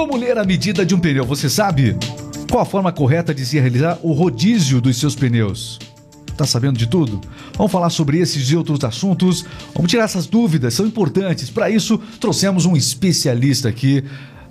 [0.00, 1.26] Como ler a medida de um pneu?
[1.26, 1.94] Você sabe?
[2.50, 5.78] Qual a forma correta de se realizar o rodízio dos seus pneus?
[6.38, 7.20] Tá sabendo de tudo?
[7.54, 9.44] Vamos falar sobre esses e outros assuntos.
[9.74, 11.50] Vamos tirar essas dúvidas, são importantes.
[11.50, 14.02] Para isso, trouxemos um especialista aqui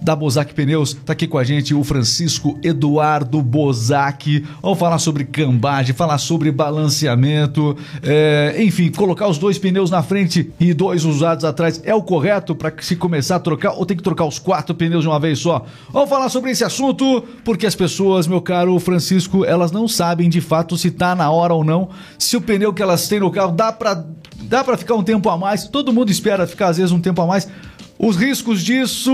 [0.02, 0.94] da Bozac Pneus.
[0.94, 4.44] Tá aqui com a gente o Francisco Eduardo Bozac.
[4.62, 10.52] Vamos falar sobre cambagem, falar sobre balanceamento, é, enfim, colocar os dois pneus na frente
[10.60, 14.04] e dois usados atrás é o correto para se começar a trocar ou tem que
[14.04, 15.66] trocar os quatro pneus de uma vez só?
[15.92, 20.42] Vamos falar sobre esse assunto porque as pessoas, meu caro Francisco, elas não sabem de
[20.42, 23.52] fato se tá na hora ou não, se o pneu que elas têm no carro
[23.52, 24.06] dá para
[24.42, 25.68] dá para ficar um tempo a mais.
[25.68, 27.48] Todo mundo espera ficar às vezes um tempo a mais
[28.00, 29.12] os riscos disso,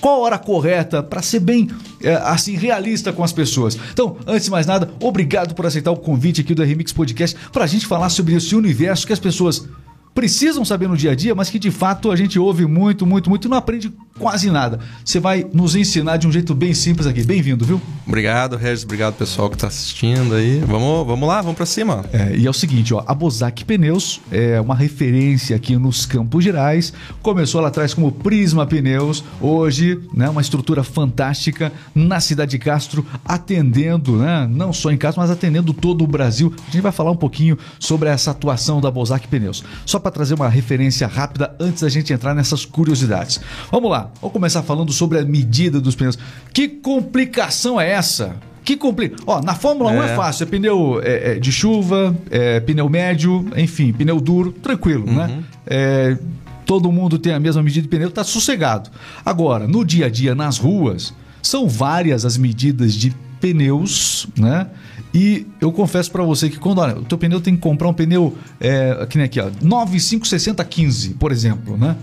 [0.00, 1.70] qual a hora correta para ser bem
[2.02, 3.78] é, assim realista com as pessoas.
[3.92, 7.62] Então, antes de mais nada, obrigado por aceitar o convite aqui do Remix Podcast para
[7.62, 9.68] a gente falar sobre esse universo que as pessoas
[10.12, 13.30] precisam saber no dia a dia, mas que de fato a gente ouve muito, muito,
[13.30, 14.80] muito e não aprende quase nada.
[15.04, 17.22] Você vai nos ensinar de um jeito bem simples aqui.
[17.22, 17.80] Bem-vindo, viu?
[18.06, 18.84] Obrigado, Regis.
[18.84, 20.60] Obrigado, pessoal que está assistindo aí.
[20.60, 22.04] Vamos, vamos lá, vamos para cima.
[22.12, 26.44] É, e é o seguinte, ó, a Bozac Pneus é uma referência aqui nos Campos
[26.44, 26.92] Gerais.
[27.22, 29.24] Começou lá atrás como Prisma Pneus.
[29.40, 35.20] Hoje, né, uma estrutura fantástica na cidade de Castro, atendendo, né, não só em Castro,
[35.20, 36.54] mas atendendo todo o Brasil.
[36.68, 39.64] A gente vai falar um pouquinho sobre essa atuação da Bozac Pneus.
[39.84, 43.40] Só para trazer uma referência rápida antes da gente entrar nessas curiosidades.
[43.70, 46.18] Vamos lá, vamos começar falando sobre a medida dos pneus.
[46.52, 48.36] Que complicação é essa?
[48.64, 49.16] Que complica.
[49.26, 49.98] Ó, na Fórmula é.
[49.98, 54.50] 1 é fácil, é pneu é, é, de chuva, é pneu médio, enfim, pneu duro,
[54.50, 55.12] tranquilo, né?
[55.12, 55.36] uhum.
[55.36, 55.44] né?
[55.66, 56.18] É,
[56.66, 58.90] todo mundo tem a mesma medida de pneu, tá sossegado.
[59.24, 64.66] Agora, no dia a dia, nas ruas, são várias as medidas de pneus, né?
[65.14, 67.94] E eu confesso para você que quando olha, o teu pneu tem que comprar um
[67.94, 71.96] pneu é, que nem aqui, ó, 956015, por exemplo, né?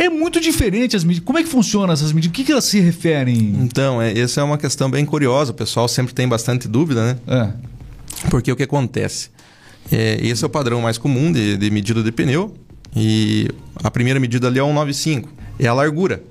[0.00, 1.26] É muito diferente as medidas.
[1.26, 2.30] Como é que funcionam essas medidas?
[2.30, 3.54] O que, que elas se referem?
[3.60, 5.50] Então, é, essa é uma questão bem curiosa.
[5.50, 7.18] O pessoal sempre tem bastante dúvida, né?
[7.26, 7.52] É.
[8.30, 9.28] Porque o que acontece?
[9.92, 12.54] É, esse é o padrão mais comum de, de medida de pneu.
[12.96, 13.46] E
[13.84, 15.28] a primeira medida ali é o 195.
[15.58, 16.22] É a largura.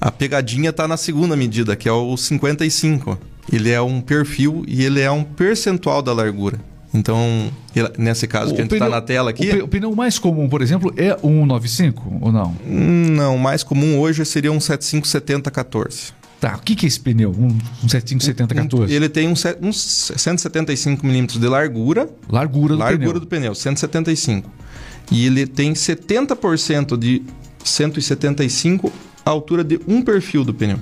[0.00, 3.18] A pegadinha está na segunda medida, que é o 55.
[3.52, 6.58] Ele é um perfil e ele é um percentual da largura.
[6.92, 7.50] Então,
[7.96, 9.48] nesse caso o que a gente está na tela aqui.
[9.62, 12.56] O, pneu mais comum, por exemplo, é o 195 ou não?
[12.66, 16.12] Não, mais comum hoje seria um 757014.
[16.40, 17.30] Tá, o que, que é esse pneu?
[17.30, 18.90] Um, um 757014?
[18.92, 22.08] Ele tem um, um 175 milímetros de largura.
[22.28, 23.08] Largura do largura pneu.
[23.08, 24.50] Largura do pneu, 175.
[25.12, 27.22] E ele tem 70% de
[27.62, 28.92] 175
[29.24, 30.78] a altura de um perfil do pneu.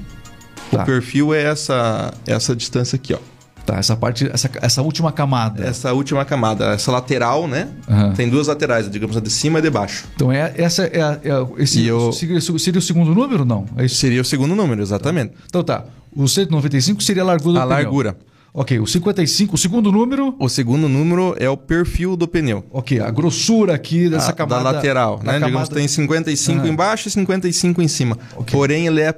[0.70, 0.82] Tá.
[0.82, 3.18] O perfil é essa, essa distância aqui, ó.
[3.68, 5.62] Tá, essa parte, essa, essa última camada.
[5.62, 7.68] Essa última camada, essa lateral, né?
[7.86, 8.14] Uhum.
[8.14, 10.06] Tem duas laterais, digamos, a de cima e de baixo.
[10.14, 12.10] Então é, essa é, é esse eu...
[12.10, 13.66] seria, seria, o segundo número não?
[13.76, 13.96] É isso?
[13.96, 15.34] Seria o segundo número, exatamente.
[15.46, 15.84] Então tá.
[16.16, 17.76] O 195 seria a largura do a pneu.
[17.76, 18.16] A largura.
[18.54, 20.34] Ok, o 55, o segundo número.
[20.38, 22.64] O segundo número é o perfil do pneu.
[22.70, 24.64] Ok, a grossura aqui dessa a, camada.
[24.64, 25.32] Da lateral, da né?
[25.32, 25.46] Camada...
[25.46, 26.68] Digamos, tem 55 ah.
[26.68, 28.18] embaixo e 55 em cima.
[28.34, 28.50] Okay.
[28.50, 29.14] Porém, ele é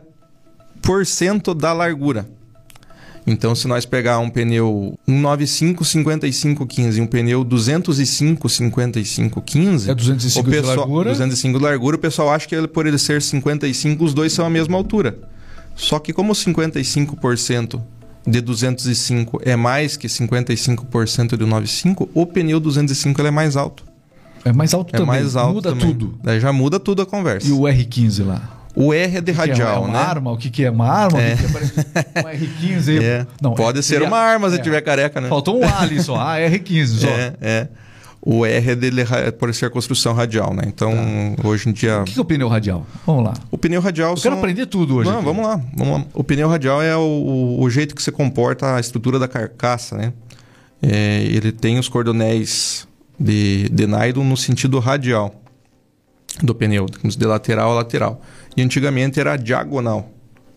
[0.83, 2.27] por cento da largura.
[3.27, 9.91] Então, se nós pegar um pneu 195 55 15 e um pneu 205 55 15,
[9.91, 11.11] é 205 o pessoal, de largura.
[11.11, 14.47] 205 de largura, o pessoal acha que ele, por ele ser 55, os dois são
[14.47, 15.19] a mesma altura.
[15.77, 17.81] Só que como 55%
[18.27, 23.85] de 205 é mais que 55% de 95, o pneu 205 é mais alto.
[24.45, 25.07] É mais alto é também.
[25.07, 25.87] mais alto muda também.
[25.87, 26.19] tudo.
[26.23, 27.47] Daí já muda tudo a conversa.
[27.47, 28.60] E o R15 lá?
[28.75, 29.87] O R é de radial, é?
[29.87, 29.99] uma né?
[29.99, 30.33] arma?
[30.33, 31.21] O que, que é uma arma?
[31.21, 31.35] É.
[31.35, 32.21] O que, que é?
[32.21, 33.03] Um R15?
[33.03, 33.27] É.
[33.43, 34.59] Não, Pode ser uma arma se é.
[34.59, 35.29] tiver careca, né?
[35.29, 36.17] Faltou um A ali só.
[36.17, 37.09] Ah, R15 só.
[37.09, 37.69] É, é.
[38.23, 39.03] O R é dele
[39.39, 40.65] por ser construção radial, né?
[40.67, 40.93] Então,
[41.37, 41.49] tá.
[41.49, 42.03] hoje em dia.
[42.03, 42.87] O que é o pneu radial?
[43.07, 43.35] Vamos lá.
[43.51, 44.11] O pneu radial.
[44.11, 44.31] Eu são...
[44.31, 45.11] quero aprender tudo hoje.
[45.11, 46.07] Não, vamos lá, vamos lá.
[46.13, 50.13] O pneu radial é o, o jeito que você comporta a estrutura da carcaça, né?
[50.83, 52.87] É, ele tem os cordonéis
[53.19, 55.40] de, de nylon no sentido radial
[56.43, 58.23] do pneu, de lateral a lateral.
[58.57, 60.11] E antigamente era diagonal.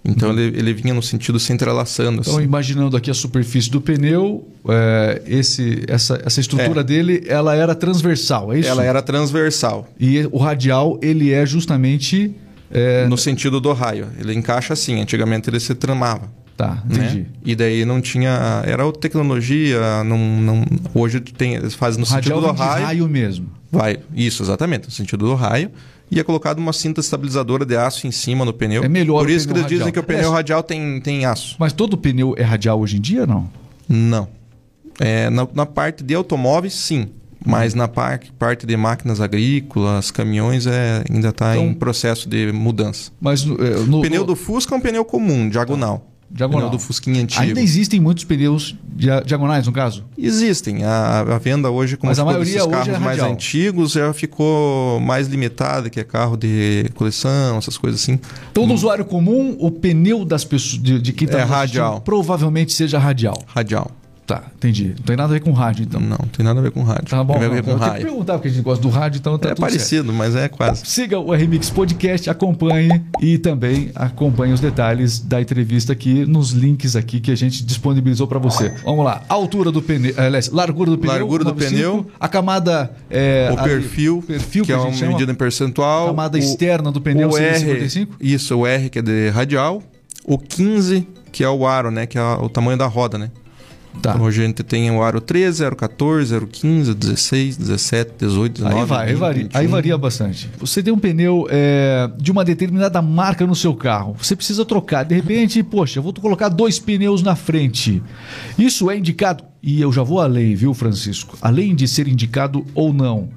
[0.06, 0.38] Então uhum.
[0.38, 2.20] ele, ele vinha no sentido se entrelaçando.
[2.22, 2.44] Então, assim.
[2.44, 6.84] imaginando aqui a superfície do pneu, é, esse, essa, essa estrutura é.
[6.84, 8.70] dele ela era transversal, é isso?
[8.70, 9.88] Ela era transversal.
[9.98, 12.36] E o radial ele é justamente.
[12.70, 13.08] É...
[13.08, 14.08] No sentido do raio.
[14.20, 15.00] Ele encaixa assim.
[15.00, 16.30] Antigamente ele se tramava.
[16.56, 16.98] Tá, né?
[16.98, 17.20] entendi.
[17.20, 17.26] Né?
[17.44, 18.64] E daí não tinha.
[18.66, 20.04] Era outra tecnologia.
[20.04, 22.86] Não, não, hoje tem, fazem no o sentido do raio.
[22.86, 23.48] raio mesmo.
[23.72, 25.72] Vai, isso, exatamente, no sentido do raio
[26.14, 28.84] e é colocado uma cinta estabilizadora de aço em cima no pneu.
[28.84, 29.80] É melhor Por isso que eles radial.
[29.80, 30.34] dizem que o pneu é.
[30.34, 31.56] radial tem, tem aço.
[31.58, 33.50] Mas todo pneu é radial hoje em dia, não?
[33.90, 34.28] Não.
[35.00, 37.10] É, na, na parte de automóveis, sim.
[37.46, 42.52] Mas na parte, parte de máquinas agrícolas, caminhões, é, ainda está então, em processo de
[42.52, 43.12] mudança.
[43.20, 46.13] Mas no, é, no pneu do Fusca é um pneu comum, diagonal.
[46.34, 46.62] Diagonal.
[46.62, 47.44] Pneu do Fusquinha antigo.
[47.44, 48.76] Ainda existem muitos pneus
[49.24, 50.04] diagonais, no caso?
[50.18, 50.84] Existem.
[50.84, 55.28] A, a venda hoje, como Mas a maioria carros é mais antigos, já ficou mais
[55.28, 58.20] limitada, que é carro de coleção, essas coisas assim.
[58.52, 58.74] Todo hum.
[58.74, 62.02] usuário comum, o pneu das pessoas de, de quem está é radial.
[62.02, 63.38] provavelmente seja radial.
[63.46, 63.92] Radial.
[64.26, 64.96] Tá, entendi.
[64.98, 66.00] Não tem nada a ver com rádio, então.
[66.00, 67.08] Não, não tem nada a ver com rádio.
[67.08, 67.34] Tá bom.
[67.34, 68.06] Tem a ver com eu rádio.
[68.06, 70.14] perguntar, porque a gente gosta do rádio, então tá É parecido, certo.
[70.14, 70.86] mas é quase.
[70.86, 76.96] Siga o RMix Podcast, acompanhe e também acompanhe os detalhes da entrevista aqui nos links
[76.96, 78.74] aqui que a gente disponibilizou para você.
[78.84, 79.22] Vamos lá.
[79.28, 81.14] Altura do pneu, aliás, largura do pneu.
[81.14, 82.08] Largura do pneu.
[82.18, 82.92] A camada...
[83.10, 86.06] É, o perfil, perfil que, que é uma medida em percentual.
[86.06, 88.16] A camada o, externa do pneu, o R, 55?
[88.22, 89.84] Isso, o R que é de radial.
[90.26, 92.06] O 15, que é o aro, né?
[92.06, 93.30] Que é o tamanho da roda, né?
[94.02, 94.12] Tá.
[94.12, 98.54] Então, hoje a gente tem o aro 13, aro 14, aro 15, 16, 17, 18,
[98.64, 98.80] 19.
[98.80, 100.50] Aí, vai, 20, aí, varia, aí varia bastante.
[100.60, 104.16] Você tem um pneu é, de uma determinada marca no seu carro.
[104.20, 105.04] Você precisa trocar.
[105.04, 108.02] De repente, poxa, eu vou colocar dois pneus na frente.
[108.58, 109.44] Isso é indicado.
[109.62, 111.38] E eu já vou além, viu, Francisco?
[111.42, 113.30] Além de ser indicado ou não.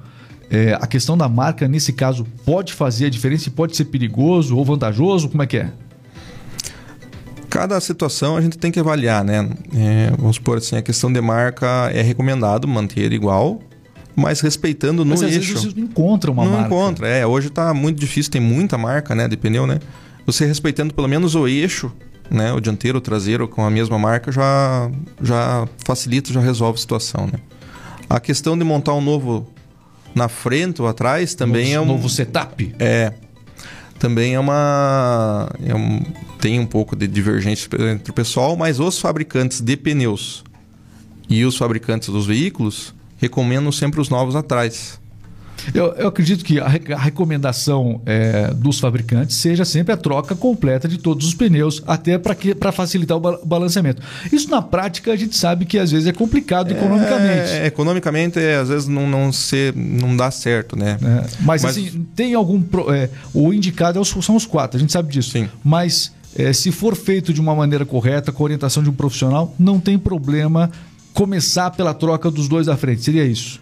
[0.49, 4.55] É, a questão da marca, nesse caso, pode fazer a diferença e pode ser perigoso
[4.57, 5.29] ou vantajoso?
[5.29, 5.71] Como é que é?
[7.49, 9.49] Cada situação a gente tem que avaliar, né?
[9.75, 13.59] É, vamos supor assim, a questão de marca é recomendado manter igual,
[14.15, 15.53] mas respeitando no mas, às eixo.
[15.53, 16.69] Vezes você não encontra uma não marca.
[16.69, 17.25] Não encontra, é.
[17.25, 19.79] Hoje está muito difícil, tem muita marca, né, de pneu, né?
[20.25, 21.91] Você respeitando pelo menos o eixo,
[22.29, 24.91] né, o dianteiro, o traseiro com a mesma marca já
[25.21, 27.39] já facilita, já resolve a situação, né?
[28.09, 29.47] A questão de montar um novo
[30.15, 32.75] na frente ou atrás também novo, é um novo setup.
[32.79, 33.13] É,
[33.97, 35.49] também é uma.
[35.65, 36.01] É um,
[36.39, 40.43] tem um pouco de divergência entre o pessoal, mas os fabricantes de pneus
[41.29, 44.99] e os fabricantes dos veículos recomendam sempre os novos atrás.
[45.73, 50.87] Eu, eu acredito que a, a recomendação é, dos fabricantes seja sempre a troca completa
[50.87, 54.01] de todos os pneus, até para facilitar o ba balanceamento.
[54.31, 57.51] Isso na prática a gente sabe que às vezes é complicado é, economicamente.
[57.51, 60.97] É, economicamente, é, às vezes não, não, ser, não dá certo, né?
[61.01, 62.63] É, mas, mas, assim, tem algum.
[63.33, 65.31] O indicado são os quatro, a gente sabe disso.
[65.31, 65.49] Sim.
[65.63, 69.53] Mas é, se for feito de uma maneira correta, com a orientação de um profissional,
[69.57, 70.69] não tem problema
[71.13, 73.01] começar pela troca dos dois da frente.
[73.01, 73.59] Seria isso?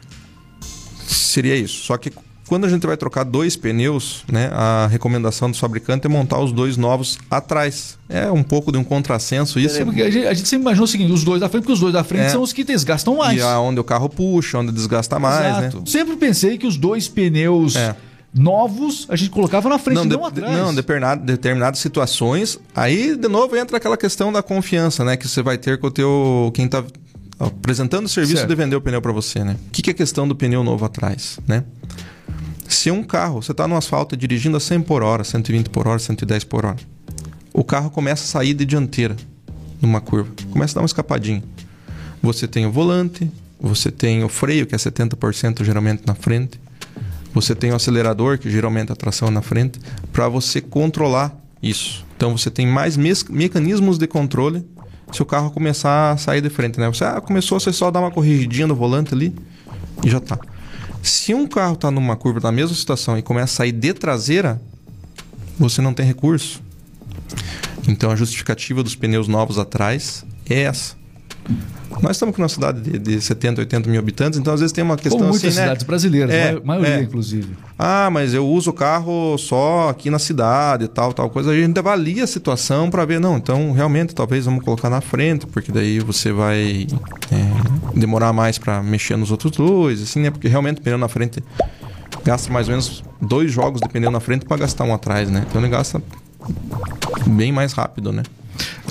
[1.13, 1.83] Seria isso.
[1.83, 2.11] Só que
[2.47, 6.51] quando a gente vai trocar dois pneus, né, a recomendação do fabricante é montar os
[6.51, 7.97] dois novos atrás.
[8.07, 9.81] É um pouco de um contrassenso isso.
[9.81, 11.73] É, porque a gente, a gente sempre imaginou o seguinte, os dois da frente, porque
[11.73, 12.29] os dois da frente é.
[12.29, 13.39] são os que desgastam mais.
[13.39, 15.77] E aonde o carro puxa, onde desgasta mais, Exato.
[15.79, 15.83] né?
[15.87, 17.95] Sempre pensei que os dois pneus é.
[18.33, 20.57] novos a gente colocava na frente, não, não de, atrás.
[20.57, 25.41] Não, determinado, determinadas situações, aí de novo entra aquela questão da confiança, né, que você
[25.41, 26.83] vai ter com o teu quem tá
[27.39, 28.49] apresentando o serviço certo.
[28.49, 29.55] de vender o pneu para você, né?
[29.67, 31.63] O que, que é a questão do pneu novo atrás, né?
[32.67, 35.99] Se um carro, você está no asfalto dirigindo a 100 por hora, 120 por hora,
[35.99, 36.77] 110 por hora,
[37.53, 39.15] o carro começa a sair de dianteira
[39.81, 41.43] numa curva, começa a dar uma escapadinha.
[42.21, 43.29] Você tem o volante,
[43.59, 46.59] você tem o freio, que é 70% geralmente na frente,
[47.33, 49.79] você tem o acelerador, que geralmente é a tração na frente,
[50.11, 52.05] para você controlar isso.
[52.15, 54.65] Então você tem mais me mecanismos de controle
[55.11, 56.87] se o carro começar a sair de frente, né?
[56.87, 59.33] Você ah, começou, você só dá uma corrigidinha no volante ali
[60.03, 60.37] e já tá.
[61.01, 64.59] Se um carro está numa curva na mesma situação e começa a sair de traseira,
[65.57, 66.61] você não tem recurso.
[67.87, 70.95] Então a justificativa dos pneus novos atrás é essa.
[72.01, 74.83] Nós estamos com uma cidade de, de 70, 80 mil habitantes, então às vezes tem
[74.83, 75.87] uma questão Como muitas assim, cidades né?
[75.87, 77.01] brasileiras, é, maioria é.
[77.01, 77.55] inclusive.
[77.77, 81.51] Ah, mas eu uso o carro só aqui na cidade, tal, tal coisa.
[81.51, 85.47] A gente avalia a situação para ver, não, então realmente talvez vamos colocar na frente,
[85.47, 86.87] porque daí você vai
[87.31, 90.31] é, demorar mais para mexer nos outros dois, assim, né?
[90.31, 91.43] Porque realmente pneu na frente
[92.23, 95.45] gasta mais ou menos dois jogos de pneu na frente para gastar um atrás, né?
[95.47, 96.01] Então ele gasta
[97.27, 98.23] bem mais rápido, né?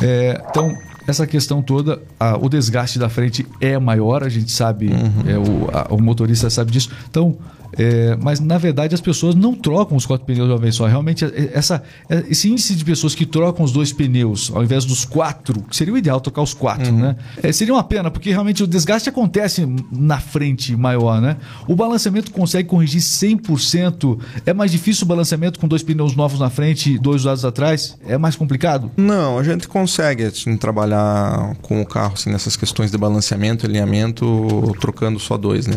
[0.02, 0.74] É, então,
[1.06, 5.22] essa questão toda, a, o desgaste da frente é maior, a gente sabe, uhum.
[5.26, 6.90] é, o, a, o motorista sabe disso.
[7.08, 7.36] Então,
[7.72, 10.86] é, mas na verdade as pessoas não trocam os quatro pneus de uma vez só.
[10.86, 14.84] Realmente, é, essa, é, esse índice de pessoas que trocam os dois pneus ao invés
[14.84, 17.00] dos quatro, que seria o ideal trocar os quatro, uhum.
[17.00, 17.16] né?
[17.42, 21.36] É, seria uma pena, porque realmente o desgaste acontece na frente maior, né?
[21.66, 24.18] O balanceamento consegue corrigir 100%.
[24.46, 27.96] É mais difícil o balanceamento com dois pneus novos na frente e dois usados atrás?
[28.06, 28.90] É mais complicado?
[28.96, 34.74] Não, a gente consegue assim, trabalhar com o carro assim, nessas questões de balanceamento, alinhamento,
[34.80, 35.76] trocando só dois, né?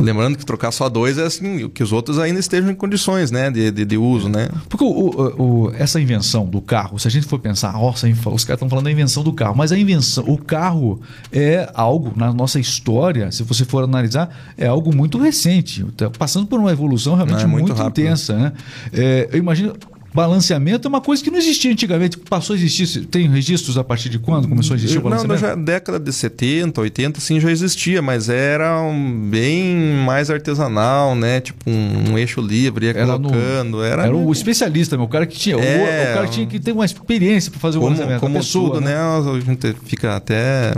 [0.00, 3.50] Lembrando que trocar só dois é assim, que os outros ainda estejam em condições né,
[3.50, 4.48] de, de, de uso, né?
[4.68, 8.44] Porque o, o, o, essa invenção do carro, se a gente for pensar, nossa, os
[8.44, 11.00] caras estão falando da invenção do carro, mas a invenção, o carro
[11.30, 16.46] é algo na nossa história, se você for analisar, é algo muito recente, tá passando
[16.46, 18.52] por uma evolução realmente é muito, muito intensa, né?
[18.92, 19.74] É, eu imagino
[20.14, 22.18] balanceamento é uma coisa que não existia antigamente.
[22.18, 23.06] Passou a existir.
[23.06, 25.40] Tem registros a partir de quando começou a existir o balanceamento?
[25.40, 31.14] Não, já década de 70, 80, sim, já existia, mas era um, bem mais artesanal,
[31.14, 31.40] né?
[31.40, 33.78] Tipo um, um eixo livre, ia era colocando.
[33.78, 35.56] No, era era o especialista, meu, o cara que tinha.
[35.56, 38.20] É, o, o, cara tinha que ter uma experiência para fazer como, o balanceamento.
[38.20, 38.94] Como pessoa, tudo, né?
[38.94, 39.30] né?
[39.36, 40.74] A gente fica até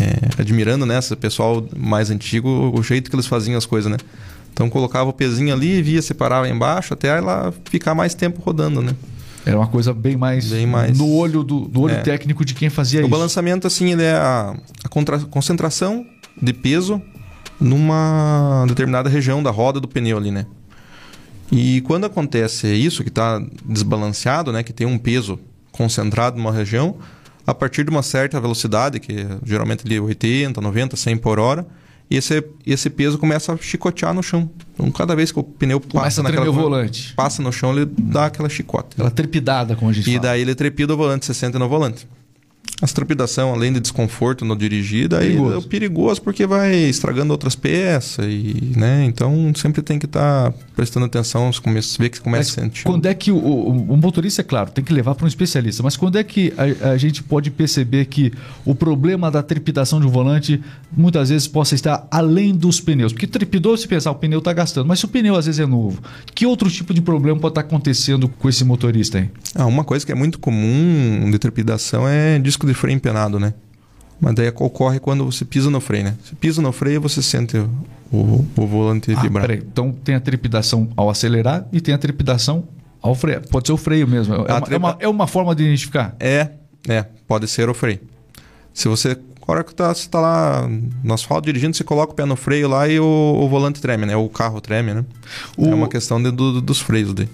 [0.00, 0.98] é, admirando, né?
[0.98, 3.98] Esse pessoal mais antigo, o jeito que eles faziam as coisas, né?
[4.58, 8.92] Então colocava o pezinho ali, via, separava embaixo, até ela ficar mais tempo rodando, né?
[9.46, 12.00] Era uma coisa bem mais, bem mais no olho do, do olho é.
[12.00, 13.06] técnico de quem fazia o isso.
[13.06, 16.04] O balançamento, assim, ele é a, a contra, concentração
[16.42, 17.00] de peso
[17.60, 20.44] numa determinada região da roda do pneu ali, né?
[21.52, 24.64] E quando acontece isso, que está desbalanceado, né?
[24.64, 25.38] Que tem um peso
[25.70, 26.96] concentrado numa região,
[27.46, 31.64] a partir de uma certa velocidade, que é geralmente ali 80, 90, 100 por hora,
[32.10, 34.50] e esse, esse peso começa a chicotear no chão.
[34.74, 37.12] Então, cada vez que o pneu passa naquela, o volante.
[37.14, 38.88] passa no chão, ele dá aquela chicote.
[38.92, 40.22] Aquela trepidada, como a gente e fala.
[40.22, 42.08] Daí ele trepida o volante, você sente no volante.
[42.80, 45.58] As trepidação, além de desconforto no dirigir, daí perigoso.
[45.58, 49.04] é perigoso porque vai estragando outras peças e, né?
[49.04, 51.50] Então sempre tem que estar tá prestando atenção,
[51.98, 52.84] ver que começa mas a sentir.
[52.84, 55.82] Quando é que o, o, o, motorista, é claro, tem que levar para um especialista,
[55.82, 58.32] mas quando é que a, a, gente pode perceber que
[58.64, 60.60] o problema da trepidação de um volante
[60.96, 63.12] muitas vezes possa estar além dos pneus?
[63.12, 65.66] Porque trepidou, se pensar, o pneu está gastando, mas se o pneu às vezes é
[65.66, 66.00] novo,
[66.32, 69.28] que outro tipo de problema pode estar acontecendo com esse motorista aí?
[69.54, 73.54] Ah, uma coisa que é muito comum de trepidação é disco de freio empenado, né?
[74.20, 76.16] Mas daí ocorre quando você pisa no freio, né?
[76.24, 77.56] Você pisa no freio, você sente
[78.10, 79.46] o, o volante ah, vibrar.
[79.46, 79.62] Peraí.
[79.64, 82.64] Então tem a trepidação ao acelerar e tem a trepidação
[83.00, 83.42] ao freio.
[83.48, 84.34] Pode ser o freio mesmo.
[84.34, 84.74] É, uma, trepa...
[84.74, 86.16] é, uma, é uma, forma de identificar?
[86.18, 86.50] É,
[86.88, 87.04] é.
[87.28, 88.00] Pode ser o freio.
[88.74, 90.68] Se você, a hora que tá, você está lá
[91.04, 94.04] no asfalto dirigindo, você coloca o pé no freio lá e o, o volante treme,
[94.04, 94.16] né?
[94.16, 95.04] O carro treme, né?
[95.56, 95.66] O...
[95.66, 97.28] É uma questão de, do, dos freios daí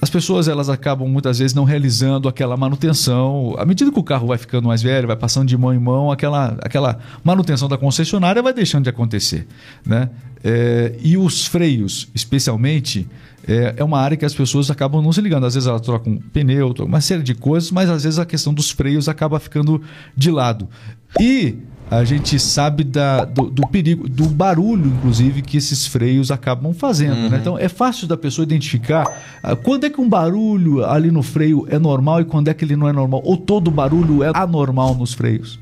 [0.00, 3.54] as pessoas elas acabam muitas vezes não realizando aquela manutenção.
[3.58, 6.12] À medida que o carro vai ficando mais velho, vai passando de mão em mão,
[6.12, 9.46] aquela, aquela manutenção da concessionária vai deixando de acontecer.
[9.84, 10.08] Né?
[10.44, 13.08] É, e os freios, especialmente,
[13.46, 15.46] é, é, uma área que as pessoas acabam não se ligando.
[15.46, 18.70] Às vezes elas trocam pneu, uma série de coisas, mas às vezes a questão dos
[18.70, 19.82] freios acaba ficando
[20.16, 20.68] de lado.
[21.18, 21.56] E
[21.90, 27.14] a gente sabe da, do, do, perigo, do barulho, inclusive, que esses freios acabam fazendo.
[27.14, 27.22] Né?
[27.22, 27.30] Uhum.
[27.30, 27.38] Né?
[27.40, 29.06] Então é fácil da pessoa identificar
[29.42, 32.64] uh, quando é que um barulho ali no freio é normal e quando é que
[32.64, 33.22] ele não é normal.
[33.24, 35.58] Ou todo barulho é anormal nos freios.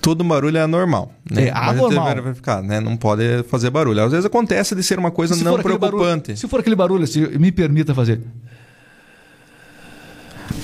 [0.00, 1.12] Todo barulho é anormal.
[1.30, 1.46] Né?
[1.46, 2.22] É anormal.
[2.22, 2.80] Vai ficar, né?
[2.80, 4.02] Não pode fazer barulho.
[4.02, 5.90] Às vezes acontece de ser uma coisa não preocupante.
[5.90, 8.20] Barulho, se for aquele barulho, assim, me permita fazer.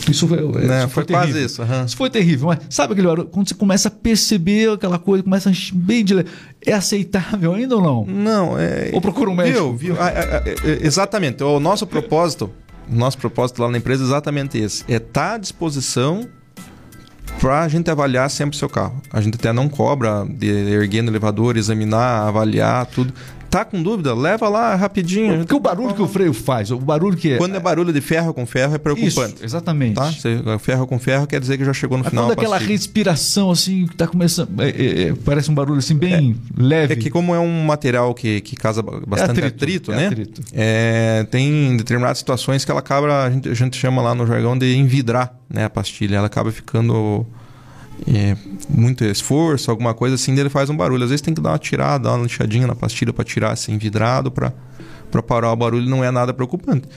[0.09, 0.78] Isso foi, né?
[0.78, 1.62] isso foi, foi quase isso.
[1.62, 1.85] Uhum.
[1.85, 2.49] Isso foi terrível.
[2.49, 3.28] Mas sabe aquele barulho?
[3.28, 6.25] Quando você começa a perceber aquela coisa, começa a bem de.
[6.64, 8.06] É aceitável ainda ou não?
[8.06, 8.90] Não, é.
[8.92, 9.75] Ou procura um médico?
[9.75, 10.02] Viu, viu?
[10.02, 11.42] Ah, ah, ah, exatamente.
[11.42, 12.50] O nosso propósito,
[12.88, 16.28] nosso propósito lá na empresa é exatamente esse: é estar tá à disposição
[17.40, 19.00] para a gente avaliar sempre o seu carro.
[19.12, 23.14] A gente até não cobra de erguer no elevador, examinar, avaliar tudo.
[23.50, 24.14] Tá com dúvida?
[24.14, 25.38] Leva lá rapidinho.
[25.38, 27.37] Porque o barulho que o freio faz, o barulho que é...
[27.37, 29.35] Quando é barulho de ferro com ferro é preocupante.
[29.35, 29.97] Isso, exatamente.
[29.97, 30.12] Tá?
[30.61, 32.26] ferro com ferro quer dizer que já chegou no Mas final.
[32.26, 34.61] Quando aquela respiração assim, que tá começando.
[34.61, 36.92] É, é, é, parece um barulho assim bem é, leve.
[36.92, 40.07] É que como é um material que, que causa bastante atrito, atrito né?
[40.07, 40.42] Atrito.
[40.52, 44.57] É, tem determinadas situações que ela acaba, a gente, a gente chama lá no jargão
[44.57, 46.16] de envidrar né, a pastilha.
[46.16, 47.26] Ela acaba ficando
[48.07, 48.37] é,
[48.69, 51.04] muito esforço, alguma coisa assim, ele faz um barulho.
[51.04, 53.76] Às vezes tem que dar uma tirada, dar uma lixadinha na pastilha para tirar assim
[53.78, 54.52] vidrado, para
[55.23, 56.88] parar o barulho, não é nada preocupante.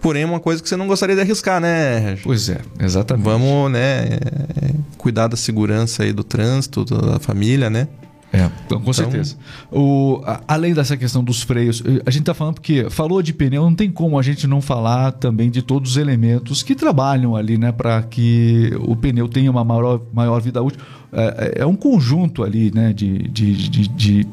[0.00, 2.16] Porém, é uma coisa que você não gostaria de arriscar, né?
[2.22, 3.24] Pois é, exatamente.
[3.24, 7.86] Vamos, né, é, cuidar da segurança aí do trânsito, da família, né?
[8.32, 9.36] É, com então, certeza.
[9.72, 13.32] O, a, além dessa questão dos freios, eh, a gente está falando porque falou de
[13.32, 17.34] pneu, não tem como a gente não falar também de todos os elementos que trabalham
[17.34, 20.80] ali, né, para que o pneu tenha uma maior, maior vida útil.
[21.12, 24.26] É, é, é um conjunto ali, né, de, de, de, de,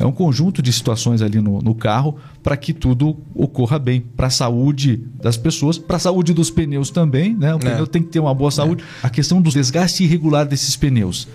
[0.00, 4.28] é um conjunto de situações ali no, no carro para que tudo ocorra bem para
[4.28, 7.54] a saúde das pessoas, para a saúde dos pneus também, né?
[7.54, 7.60] O é.
[7.60, 8.82] pneu tem que ter uma boa saúde.
[9.02, 9.06] É.
[9.06, 11.28] A questão do desgaste irregular desses pneus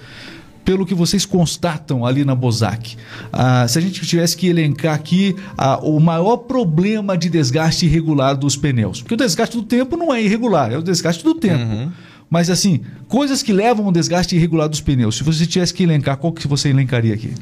[0.67, 2.97] pelo que vocês constatam ali na Bozac.
[3.31, 8.35] Ah, se a gente tivesse que elencar aqui ah, o maior problema de desgaste irregular
[8.35, 11.63] dos pneus, porque o desgaste do tempo não é irregular, é o desgaste do tempo.
[11.63, 11.89] Uhum.
[12.29, 15.15] Mas assim, coisas que levam ao desgaste irregular dos pneus.
[15.15, 17.33] Se você tivesse que elencar, qual que você elencaria aqui?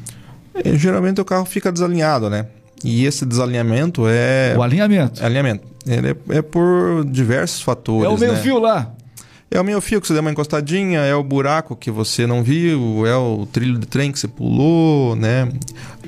[0.54, 2.46] É, geralmente o carro fica desalinhado, né?
[2.84, 4.54] E esse desalinhamento é.
[4.56, 5.20] O alinhamento.
[5.20, 5.64] É alinhamento.
[5.84, 8.04] Ele é, é por diversos fatores.
[8.04, 8.38] É o meio né?
[8.38, 8.94] fio lá.
[9.50, 12.42] É o meio fio que você deu uma encostadinha, é o buraco que você não
[12.42, 15.48] viu, é o trilho de trem que você pulou, né?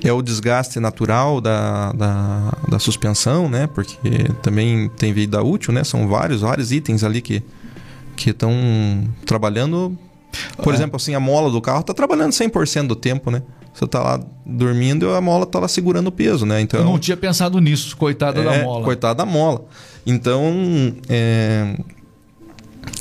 [0.02, 3.68] É o desgaste natural da, da, da suspensão, né?
[3.68, 3.96] Porque
[4.42, 5.84] também tem vida útil, né?
[5.84, 7.42] São vários, vários itens ali que
[8.18, 8.52] que estão
[9.24, 9.96] trabalhando.
[10.62, 10.76] Por é.
[10.76, 13.42] exemplo, assim, a mola do carro está trabalhando 100% do tempo, né?
[13.72, 16.60] Você está lá dormindo e a mola está lá segurando o peso, né?
[16.60, 18.84] Então, Eu não tinha pensado nisso, coitada é, da mola.
[18.84, 19.64] Coitada da mola.
[20.04, 20.42] Então,
[21.08, 21.76] é,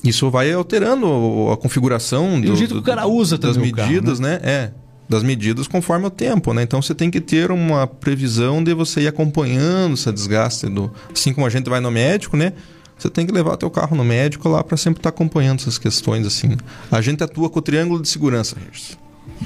[0.04, 4.20] isso vai alterando a configuração e do, o jeito que o cara usa das medidas,
[4.20, 4.40] carro, né?
[4.44, 4.50] né?
[4.50, 4.72] É,
[5.10, 6.64] das medidas conforme o tempo, né?
[6.64, 11.34] Então você tem que ter uma previsão de você ir acompanhando esse desgaste do, assim
[11.34, 12.54] como a gente vai no médico, né?
[12.98, 15.78] Você tem que levar teu carro no médico lá para sempre estar tá acompanhando essas
[15.78, 16.58] questões assim.
[16.92, 18.98] A gente atua com o triângulo de segurança, Regis.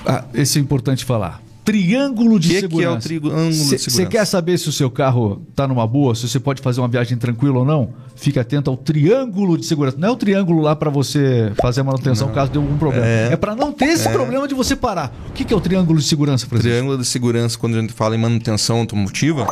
[0.05, 1.41] Ah, esse é importante falar.
[1.63, 3.07] Triângulo de que segurança.
[3.07, 3.89] que é o triângulo cê, de segurança?
[3.91, 6.87] Você quer saber se o seu carro está numa boa, se você pode fazer uma
[6.87, 7.93] viagem tranquila ou não?
[8.15, 9.97] Fique atento ao triângulo de segurança.
[9.97, 12.33] Não é o triângulo lá para você fazer a manutenção não.
[12.33, 13.05] caso dê algum problema.
[13.05, 14.11] É, é para não ter esse é.
[14.11, 15.13] problema de você parar.
[15.29, 16.73] O que, que é o triângulo de segurança, presidente?
[16.73, 19.47] Triângulo de segurança, quando a gente fala em manutenção automotiva,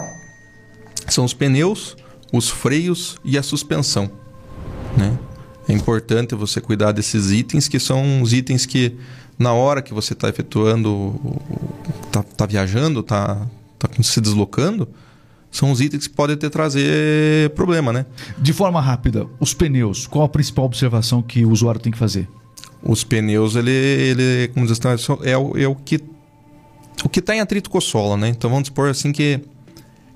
[1.08, 1.96] são os pneus,
[2.34, 4.10] os freios e a suspensão.
[4.98, 5.18] Né?
[5.68, 8.96] É importante você cuidar desses itens, que são os itens que,
[9.40, 11.18] na hora que você está efetuando,
[12.06, 13.48] está tá viajando, está
[13.80, 14.88] tá se deslocando,
[15.50, 18.06] são os itens que podem ter trazer problema, né?
[18.38, 22.28] De forma rápida, os pneus, qual a principal observação que o usuário tem que fazer?
[22.84, 24.80] Os pneus, ele, ele como diz,
[25.24, 26.00] é, o, é o que
[27.04, 28.28] o que está em atrito com o solo, né?
[28.28, 29.40] Então vamos supor assim que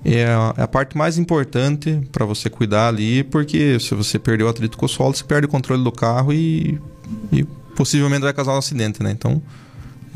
[0.04, 4.46] é a, é a parte mais importante para você cuidar ali, porque se você perdeu
[4.46, 6.78] o atrito com o solo, você perde o controle do carro e,
[7.32, 9.10] e possivelmente vai causar um acidente, né?
[9.10, 9.42] Então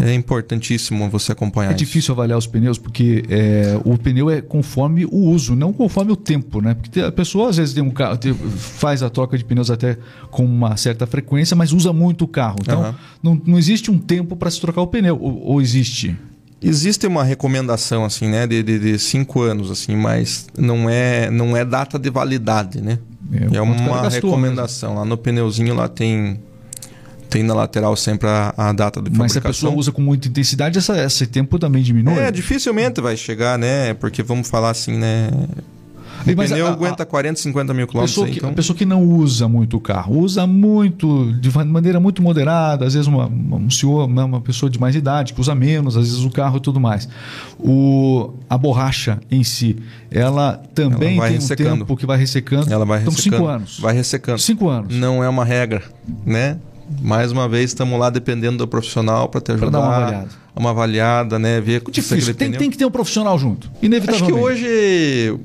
[0.01, 1.71] é importantíssimo você acompanhar.
[1.71, 1.79] É isso.
[1.85, 6.17] difícil avaliar os pneus porque é, o pneu é conforme o uso, não conforme o
[6.17, 6.75] tempo, né?
[6.75, 9.99] Porque a pessoa às vezes tem um carro, tem, faz a troca de pneus até
[10.31, 12.59] com uma certa frequência, mas usa muito o carro.
[12.61, 12.95] Então uhum.
[13.23, 16.17] não, não existe um tempo para se trocar o pneu, ou, ou existe?
[16.63, 21.57] Existe uma recomendação assim, né, de, de, de, cinco anos, assim, mas não é não
[21.57, 22.99] é data de validade, né?
[23.33, 24.91] É, é uma recomendação.
[24.91, 25.01] Mesmo.
[25.01, 26.41] Lá no pneuzinho lá tem
[27.29, 29.19] tem na lateral sempre a, a data de fabricação.
[29.19, 32.19] Mas se a pessoa usa com muita intensidade, essa, esse tempo também diminui?
[32.19, 33.95] É, dificilmente vai chegar, né?
[33.95, 35.31] Porque vamos falar assim, né?
[36.27, 38.15] O mas pneu a, aguenta 40, 50 mil quilômetros.
[38.15, 38.51] Pessoa que, então...
[38.51, 42.95] A pessoa que não usa muito o carro, usa muito, de maneira muito moderada, às
[42.95, 46.31] vezes uma, um senhor, uma pessoa de mais idade, que usa menos, às vezes o
[46.31, 47.09] carro e tudo mais.
[47.59, 49.77] O, a borracha em si,
[50.11, 51.75] ela também ela tem ressecando.
[51.75, 52.73] um tempo que vai ressecando.
[52.73, 53.37] Ela vai então, ressecando.
[53.37, 53.79] cinco anos.
[53.81, 54.39] Vai ressecando.
[54.39, 54.95] Cinco anos.
[54.95, 55.83] Não é uma regra,
[56.27, 56.59] né?
[57.01, 59.71] Mais uma vez estamos lá dependendo do profissional para te ajudar.
[59.71, 60.29] Pra dar uma avaliada.
[60.57, 61.61] Uma avaliada, né?
[61.61, 62.35] Ver Difícil.
[62.35, 63.71] Tem, tem, que ter um profissional junto.
[63.81, 64.33] Inevitavelmente.
[64.33, 65.39] Acho que hoje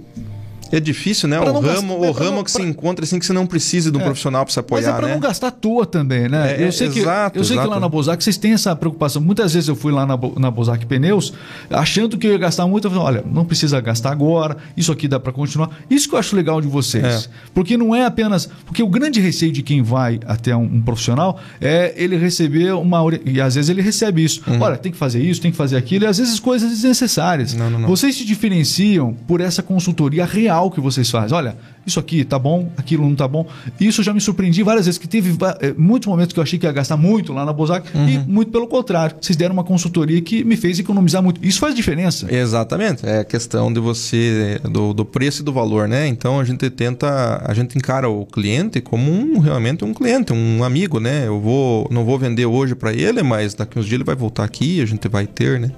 [0.71, 1.39] é difícil, né?
[1.39, 2.62] O ramo, gastar, o ramo não, que pra...
[2.62, 4.82] se encontra assim que você não precisa de um é, profissional para se apoiar.
[4.82, 5.13] Mas é para né?
[5.13, 6.56] não gastar à toa também, né?
[6.58, 9.21] É, eu sei, que, exato, eu sei que lá na Bozac vocês têm essa preocupação.
[9.21, 11.34] Muitas vezes eu fui lá na, na Bozac Pneus
[11.69, 12.86] achando que eu ia gastar muito.
[12.86, 15.69] Eu falei, olha, não precisa gastar agora, isso aqui dá para continuar.
[15.89, 17.04] Isso que eu acho legal de vocês.
[17.04, 17.30] É.
[17.54, 18.49] Porque não é apenas.
[18.65, 22.99] Porque o grande receio de quem vai até um, um profissional é ele receber uma.
[23.26, 24.41] E às vezes ele recebe isso.
[24.47, 24.62] Uhum.
[24.62, 27.54] Olha, tem que fazer isso, tem que fazer aquilo, e às vezes coisas desnecessárias.
[27.54, 27.88] Não, não, não.
[27.88, 31.38] Vocês se diferenciam por essa consultoria real que vocês fazem.
[31.38, 33.45] Olha, olha, isso aqui tá bom, aquilo não tá bom.
[33.80, 36.65] Isso já me surpreendi várias vezes, que teve é, muitos momentos que eu achei que
[36.65, 38.10] ia gastar muito lá na Bozac uhum.
[38.10, 39.17] e muito pelo contrário.
[39.19, 41.45] Vocês deram uma consultoria que me fez economizar muito.
[41.45, 42.34] Isso faz diferença.
[42.34, 43.06] Exatamente.
[43.06, 46.08] É a questão de você, do, do preço e do valor, né?
[46.08, 50.63] Então a gente tenta, a gente encara o cliente como um, realmente um cliente, um
[50.63, 51.28] amigo, né?
[51.28, 54.43] Eu vou, não vou vender hoje para ele, mas daqui uns dias ele vai voltar
[54.43, 55.71] aqui, a gente vai ter, né?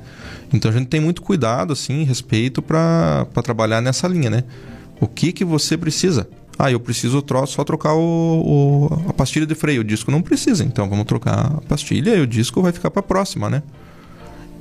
[0.54, 4.44] Então a gente tem muito cuidado, assim, respeito para trabalhar nessa linha, né?
[5.00, 6.28] O que que você precisa?
[6.58, 9.82] Ah, eu preciso só trocar o, o, a pastilha de freio.
[9.82, 13.02] O disco não precisa, então vamos trocar a pastilha e o disco vai ficar para
[13.02, 13.62] a próxima, né?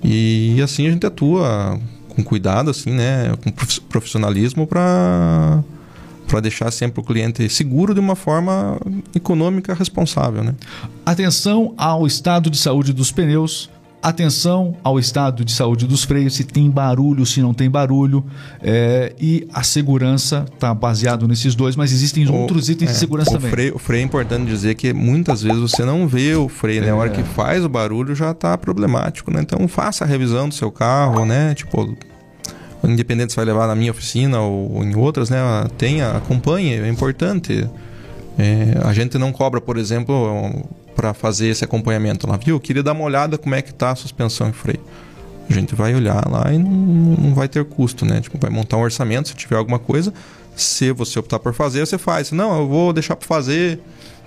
[0.02, 3.34] E assim a gente atua com cuidado, assim, né?
[3.42, 3.50] Com
[3.88, 5.62] profissionalismo para
[6.26, 8.80] para deixar sempre o cliente seguro de uma forma
[9.14, 10.54] econômica responsável, né?
[11.04, 13.70] Atenção ao estado de saúde dos pneus
[14.04, 18.22] Atenção ao estado de saúde dos freios, se tem barulho, se não tem barulho.
[18.62, 22.98] É, e a segurança está baseado nesses dois, mas existem o, outros itens é, de
[22.98, 23.50] segurança também.
[23.50, 26.90] Freio, o freio é importante dizer que muitas vezes você não vê o freio, né?
[26.90, 27.14] A hora é.
[27.14, 29.40] que faz o barulho já está problemático, né?
[29.40, 31.54] Então faça a revisão do seu carro, né?
[31.54, 31.96] Tipo,
[32.84, 35.38] independente se vai levar na minha oficina ou em outras, né?
[35.78, 37.66] Tenha, acompanhe, é importante.
[38.36, 40.68] É, a gente não cobra, por exemplo,
[41.04, 42.58] para fazer esse acompanhamento lá, viu?
[42.58, 44.80] Queria dar uma olhada como é que está a suspensão e freio.
[45.50, 48.22] A gente vai olhar lá e não, não vai ter custo, né?
[48.22, 50.14] Tipo, vai montar um orçamento, se tiver alguma coisa,
[50.56, 52.32] se você optar por fazer, você faz.
[52.32, 53.78] Não, eu vou deixar para fazer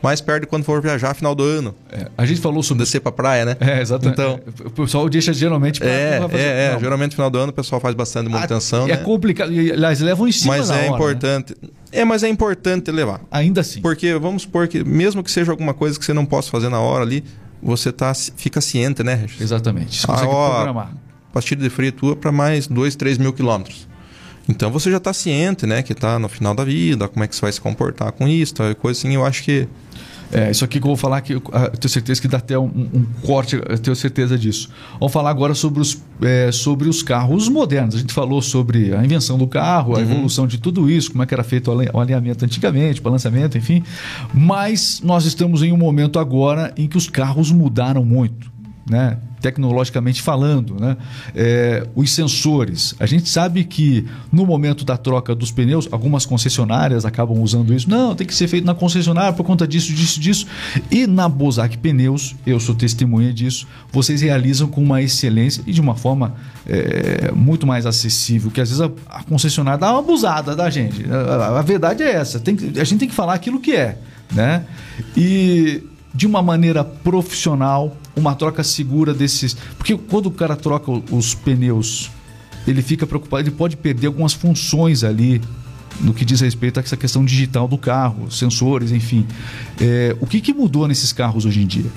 [0.02, 1.76] mais perto de quando for viajar final do ano.
[1.92, 2.84] É, a gente falou sobre.
[2.84, 3.58] Descer pra praia, né?
[3.60, 4.14] É, exatamente.
[4.14, 6.44] Então, o pessoal deixa geralmente pra, é, pra fazer...
[6.44, 8.86] é, é, geralmente final do ano o pessoal faz bastante manutenção.
[8.86, 9.04] Ah, é né?
[9.04, 9.50] complicado.
[9.50, 10.88] Aliás, levam em cima Mas é hora, né?
[10.88, 11.56] importante.
[11.62, 11.70] Né?
[11.92, 13.22] É, mas é importante levar.
[13.32, 13.82] Ainda assim.
[13.82, 16.80] Porque vamos supor que, mesmo que seja alguma coisa que você não possa fazer na
[16.80, 17.24] hora ali,
[17.62, 19.42] você tá, fica ciente, né, Regis?
[19.42, 20.00] Exatamente.
[20.00, 20.94] Você consegue ah, programar.
[21.34, 23.88] Pastilha de freio tua para mais 2, 3 mil quilômetros.
[24.50, 27.36] Então você já está ciente, né, que está no final da vida, como é que
[27.36, 29.14] você vai se comportar com isso, coisa assim.
[29.14, 29.68] Eu acho que
[30.32, 32.60] é, isso aqui que eu vou falar que eu, eu tenho certeza que dá até
[32.60, 34.70] um, um, corte, eu tenho certeza disso.
[35.00, 37.96] Vamos falar agora sobre os, é, sobre os carros modernos.
[37.96, 40.02] A gente falou sobre a invenção do carro, a uhum.
[40.02, 43.84] evolução de tudo isso, como é que era feito o alinhamento antigamente, balanceamento, enfim.
[44.34, 48.57] Mas nós estamos em um momento agora em que os carros mudaram muito
[48.90, 49.18] né?
[49.42, 50.98] tecnologicamente falando, né?
[51.36, 52.96] É, os sensores.
[53.00, 57.90] A gente sabe que no momento da troca dos pneus, algumas concessionárias acabam usando isso.
[57.90, 60.48] Não, tem que ser feito na concessionária por conta disso, disso, disso.
[60.90, 65.82] E na Bozak Pneus, eu sou testemunha disso, vocês realizam com uma excelência e de
[65.82, 70.56] uma forma é, muito mais acessível, que às vezes a, a, concessionária dá uma abusada
[70.56, 71.06] da gente.
[71.10, 72.40] A, a verdade é essa.
[72.40, 73.98] Que, a gente tem que falar aquilo que é.
[74.34, 74.66] Né?
[75.16, 79.56] E de uma maneira profissional, uma troca segura desses.
[79.78, 82.10] Porque quando o cara troca os pneus,
[82.68, 85.42] ele fica preocupado, ele pode perder algumas funções ali
[86.00, 89.26] no que diz respeito a essa questão digital do carro, sensores, enfim.
[89.80, 91.90] É, o que, que mudou nesses carros hoje em dia?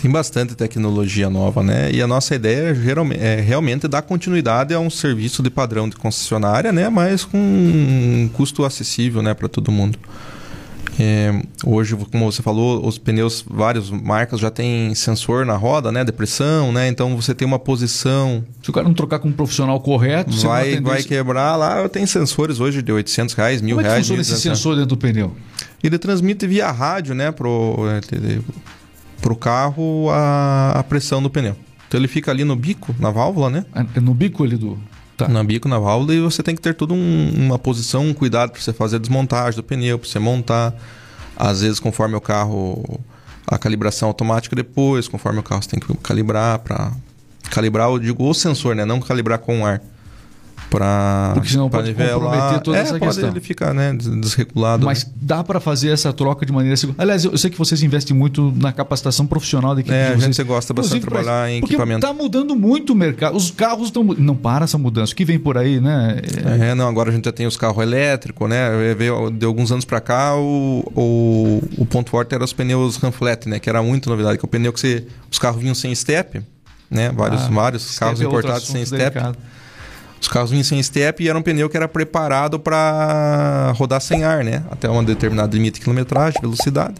[0.00, 1.92] Tem bastante tecnologia nova, né?
[1.92, 5.96] E a nossa ideia geralmente, é realmente dar continuidade a um serviço de padrão de
[5.96, 6.88] concessionária, né?
[6.88, 9.98] Mas com um custo acessível, né, para todo mundo.
[11.02, 11.32] É,
[11.64, 16.04] hoje, como você falou, os pneus, várias marcas já tem sensor na roda, né?
[16.04, 16.88] Depressão, né?
[16.88, 18.44] Então você tem uma posição.
[18.62, 21.88] Se o cara não trocar com um profissional correto, vai, vai quebrar lá.
[21.88, 24.06] Tem sensores hoje de 800 reais, mil como reais.
[24.06, 25.34] Como é que funciona esse sensor dentro do pneu?
[25.82, 27.32] Ele transmite via rádio, né?
[27.32, 28.38] Pro, é,
[29.22, 31.56] pro carro a, a pressão do pneu.
[31.88, 33.64] Então ele fica ali no bico, na válvula, né?
[33.94, 34.78] É no bico ali do.
[35.26, 35.28] Tá.
[35.28, 38.52] Na bico, na válvula, e você tem que ter toda um, uma posição, um cuidado
[38.52, 40.74] para você fazer a desmontagem do pneu, para você montar.
[41.36, 43.00] Às vezes, conforme o carro,
[43.46, 46.92] a calibração automática depois, conforme o carro você tem que calibrar para
[47.50, 48.84] calibrar, eu digo, o sensor, né?
[48.84, 49.82] Não calibrar com o ar
[50.70, 52.14] para porque senão pode nivelar.
[52.14, 53.28] comprometer toda é, essa pode questão.
[53.28, 54.86] ele ficar né, desregulado.
[54.86, 55.12] Mas né?
[55.20, 56.96] dá para fazer essa troca de maneira segura.
[57.02, 60.22] Aliás, eu sei que vocês investem muito na capacitação profissional da equipe é, de vocês.
[60.22, 61.50] a gente gosta bastante de trabalhar pra...
[61.50, 62.06] em porque equipamento.
[62.06, 63.36] Está mudando muito o mercado.
[63.36, 65.12] Os carros estão não para essa mudança.
[65.12, 66.20] O que vem por aí, né?
[66.60, 66.88] É, não.
[66.88, 68.70] Agora a gente já tem os carros elétricos, né?
[69.32, 73.58] De alguns anos para cá o, o, o ponto forte era os pneus Ranflet, né?
[73.58, 74.38] Que era muito novidade.
[74.38, 76.40] Que é o pneu que você, os carros vinham sem step,
[76.88, 77.10] né?
[77.10, 79.14] Vários, ah, vários carros é importados sem step.
[79.14, 79.38] Delicado.
[80.20, 84.22] Os carros vinham sem step e era um pneu que era preparado para rodar sem
[84.22, 84.62] ar, né?
[84.70, 86.96] Até um determinado limite de quilometragem, velocidade.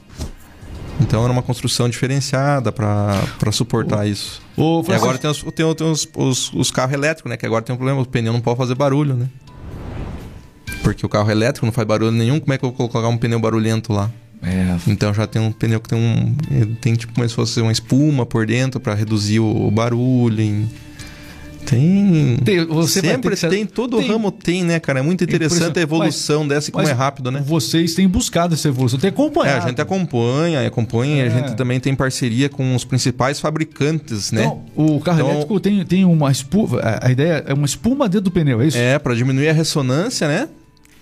[1.00, 4.40] Então era uma construção diferenciada para suportar o, isso.
[4.56, 7.36] O, e agora tem, os, tem, tem os, os, os, carros elétricos, né?
[7.36, 9.28] Que agora tem um problema, o pneu não pode fazer barulho, né?
[10.82, 13.16] Porque o carro elétrico não faz barulho nenhum, como é que eu vou colocar um
[13.16, 14.10] pneu barulhento lá?
[14.42, 14.76] É.
[14.86, 16.34] Então já tem um pneu que tem um.
[16.80, 20.40] Tem tipo como se fosse uma espuma por dentro para reduzir o, o barulho.
[20.40, 20.68] Em,
[21.64, 22.36] tem.
[22.44, 23.48] tem você sempre ter...
[23.48, 24.08] tem, todo tem.
[24.08, 25.00] ramo tem, né, cara?
[25.00, 27.42] É muito interessante exemplo, a evolução mas, dessa e como é rápido, né?
[27.44, 29.60] Vocês têm buscado essa evolução, tem acompanhado.
[29.60, 31.26] É, a gente acompanha, acompanha, é.
[31.26, 34.42] a gente também tem parceria com os principais fabricantes, né?
[34.42, 34.64] então?
[34.74, 36.80] O carro então, elétrico tem, tem uma espuma.
[37.02, 38.78] A ideia é uma espuma dentro do pneu, é isso?
[38.78, 40.48] É, para diminuir a ressonância, né?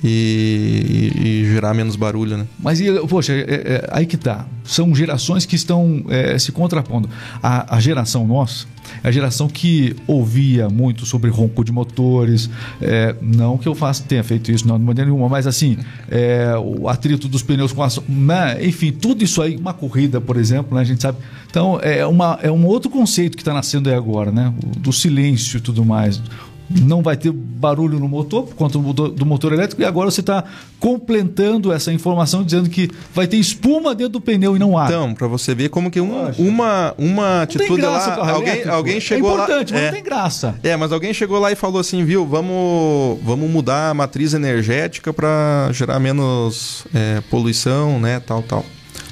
[0.02, 2.46] E, e, e, gerar menos barulho, né?
[2.60, 4.46] Mas, poxa, é, é, aí que tá.
[4.62, 7.08] São gerações que estão é, se contrapondo.
[7.42, 8.66] A, a, geração nossa
[9.02, 12.48] é a geração que ouvia muito sobre ronco de motores.
[12.80, 15.76] É, não que eu faça, tenha feito isso, não de maneira nenhuma, mas assim,
[16.08, 17.88] é, o atrito dos pneus com a.
[18.08, 18.64] Né?
[18.66, 20.82] Enfim, tudo isso aí, uma corrida, por exemplo, né?
[20.82, 21.18] a gente sabe.
[21.50, 24.52] Então, é, uma, é um outro conceito que está nascendo aí agora, né?
[24.76, 26.22] do silêncio e tudo mais
[26.70, 30.44] não vai ter barulho no motor por conta do motor elétrico e agora você está
[30.78, 34.88] completando essa informação dizendo que vai ter espuma dentro do pneu e não ar.
[34.88, 39.34] Então, para você ver como que um, uma uma atitude lá, alguém alguém chegou é
[39.34, 40.60] importante, lá, mas é, não tem graça.
[40.62, 45.12] É, mas alguém chegou lá e falou assim, viu, vamos vamos mudar a matriz energética
[45.12, 48.64] para gerar menos é, poluição, né, tal, tal.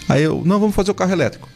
[0.09, 1.56] Aí eu, não, vamos fazer o carro elétrico.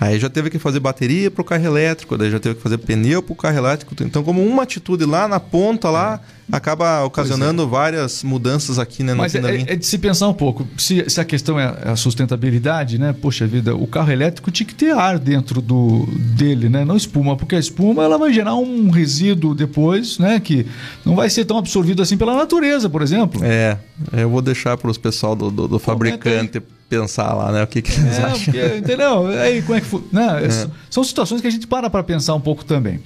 [0.00, 2.78] Aí já teve que fazer bateria para o carro elétrico, daí já teve que fazer
[2.78, 3.94] pneu para o carro elétrico.
[4.00, 6.20] Então, como uma atitude lá na ponta, lá,
[6.52, 6.56] é.
[6.56, 7.66] acaba ocasionando é.
[7.66, 9.12] várias mudanças aqui, né?
[9.12, 10.68] Mas é, é, de se pensar um pouco.
[10.76, 13.12] Se, se a questão é a sustentabilidade, né?
[13.12, 16.06] Poxa vida, o carro elétrico tinha que ter ar dentro do,
[16.36, 16.84] dele, né?
[16.84, 20.38] Não espuma, porque a espuma ela vai gerar um resíduo depois, né?
[20.38, 20.64] Que
[21.04, 23.40] não vai ser tão absorvido assim pela natureza, por exemplo.
[23.42, 23.76] É,
[24.12, 27.62] eu vou deixar para os pessoal do, do, do fabricante pensar lá, né?
[27.62, 28.44] O que, que eles é, acham.
[28.44, 29.26] Porque, entendeu?
[29.26, 30.02] Aí como é que foi?
[30.10, 30.46] Né?
[30.46, 30.68] É.
[30.88, 33.00] São situações que a gente para para pensar um pouco também.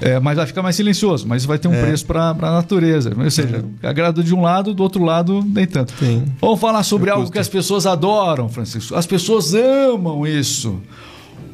[0.00, 1.82] É, mas vai ficar mais silencioso, mas vai ter um é.
[1.82, 3.12] preço para a natureza.
[3.16, 3.88] Ou seja, é.
[3.88, 5.92] agrada de um lado, do outro lado, nem tanto.
[5.98, 6.24] Sim.
[6.40, 8.94] Vamos falar sobre algo que as pessoas adoram, Francisco.
[8.94, 10.80] As pessoas amam isso.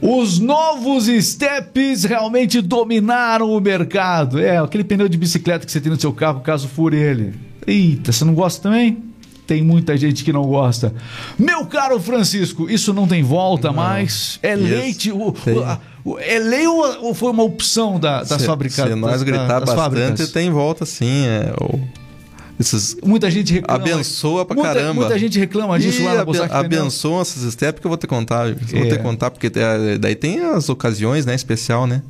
[0.00, 4.38] Os novos steps realmente dominaram o mercado.
[4.38, 7.34] É, aquele pneu de bicicleta que você tem no seu carro, caso fure ele.
[7.66, 9.11] Eita, você não gosta também?
[9.46, 10.94] Tem muita gente que não gosta.
[11.38, 13.74] Meu caro Francisco, isso não tem volta não.
[13.74, 14.38] mais.
[14.42, 14.70] É yes.
[14.70, 15.12] leite.
[15.12, 15.34] O,
[16.04, 18.94] o, é lei ou, ou, foi uma opção da, das fabricadas?
[18.94, 20.30] Se nós gritar da, bastante, fábricas?
[20.30, 21.26] tem volta sim.
[21.26, 21.80] É, ou...
[22.58, 22.96] Esses...
[23.04, 23.82] Muita gente reclama.
[23.82, 24.94] Abençoa pra muita, caramba.
[24.94, 28.14] Muita gente reclama disso e lá na Abençoa esses steps que eu vou ter que
[28.14, 28.48] contar.
[28.48, 28.54] É.
[28.54, 31.34] Vou ter que contar, porque é, daí tem as ocasiões, né?
[31.34, 32.02] Especial, né?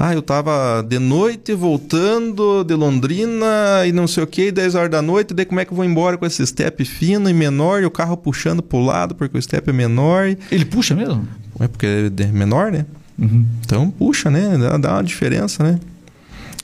[0.00, 4.90] Ah, eu tava de noite voltando de Londrina e não sei o que, 10 horas
[4.92, 7.82] da noite, daí como é que eu vou embora com esse step fino e menor
[7.82, 10.36] e o carro puxando pro lado porque o step é menor.
[10.52, 11.26] Ele puxa mesmo?
[11.58, 12.86] É porque é menor, né?
[13.18, 13.44] Uhum.
[13.66, 14.56] Então puxa, né?
[14.56, 15.80] Dá, dá uma diferença, né?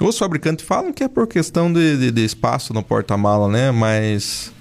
[0.01, 3.73] Os fabricantes falam que é por questão de, de, de espaço no porta-mala, né?
[3.73, 4.53] Mas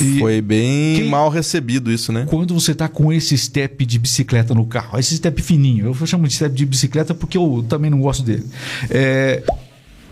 [0.00, 2.26] e Foi bem quem, mal recebido isso, né?
[2.28, 6.26] Quando você tá com esse step de bicicleta no carro, esse step fininho, eu chamo
[6.28, 8.44] de step de bicicleta porque eu também não gosto dele.
[8.90, 9.42] É,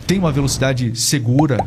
[0.06, 1.58] tem uma velocidade segura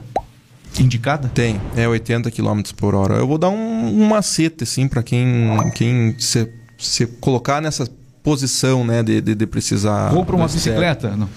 [0.79, 1.29] indicada?
[1.33, 3.15] Tem, é 80 km por hora.
[3.15, 7.87] Eu vou dar um, um macete, assim, para quem, quem se, se colocar nessa
[8.23, 10.11] posição, né, de, de, de precisar.
[10.11, 11.15] Compra uma bicicleta?
[11.15, 11.29] Não.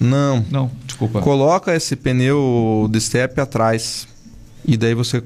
[0.00, 0.46] Não.
[0.50, 1.20] Não, desculpa.
[1.20, 4.06] Coloca esse pneu de step atrás.
[4.64, 5.22] E daí você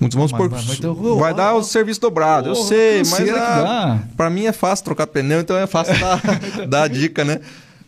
[0.00, 4.30] Vamos supor, vai, vai, vai dar o serviço dobrado, oh, eu sei, mas a, pra
[4.30, 6.20] mim é fácil trocar pneu, então é fácil dar,
[6.68, 7.40] dar a dica, né?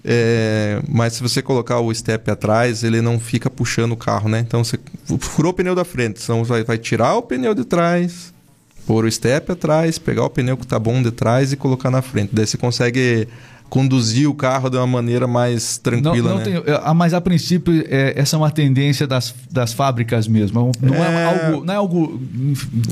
[0.05, 4.40] É, mas se você colocar o step atrás, ele não fica puxando o carro, né?
[4.40, 4.79] Então você
[5.18, 8.33] furou o pneu da frente, então vai, vai tirar o pneu de trás,
[8.87, 12.01] pôr o step atrás, pegar o pneu que tá bom de trás e colocar na
[12.01, 12.31] frente.
[12.33, 13.29] Daí você consegue
[13.68, 16.16] conduzir o carro de uma maneira mais tranquila.
[16.16, 16.44] Não, não né?
[16.44, 20.72] tem, é, mas a princípio é, essa é uma tendência das, das fábricas mesmo.
[20.81, 22.20] Não é, é algo, não é algo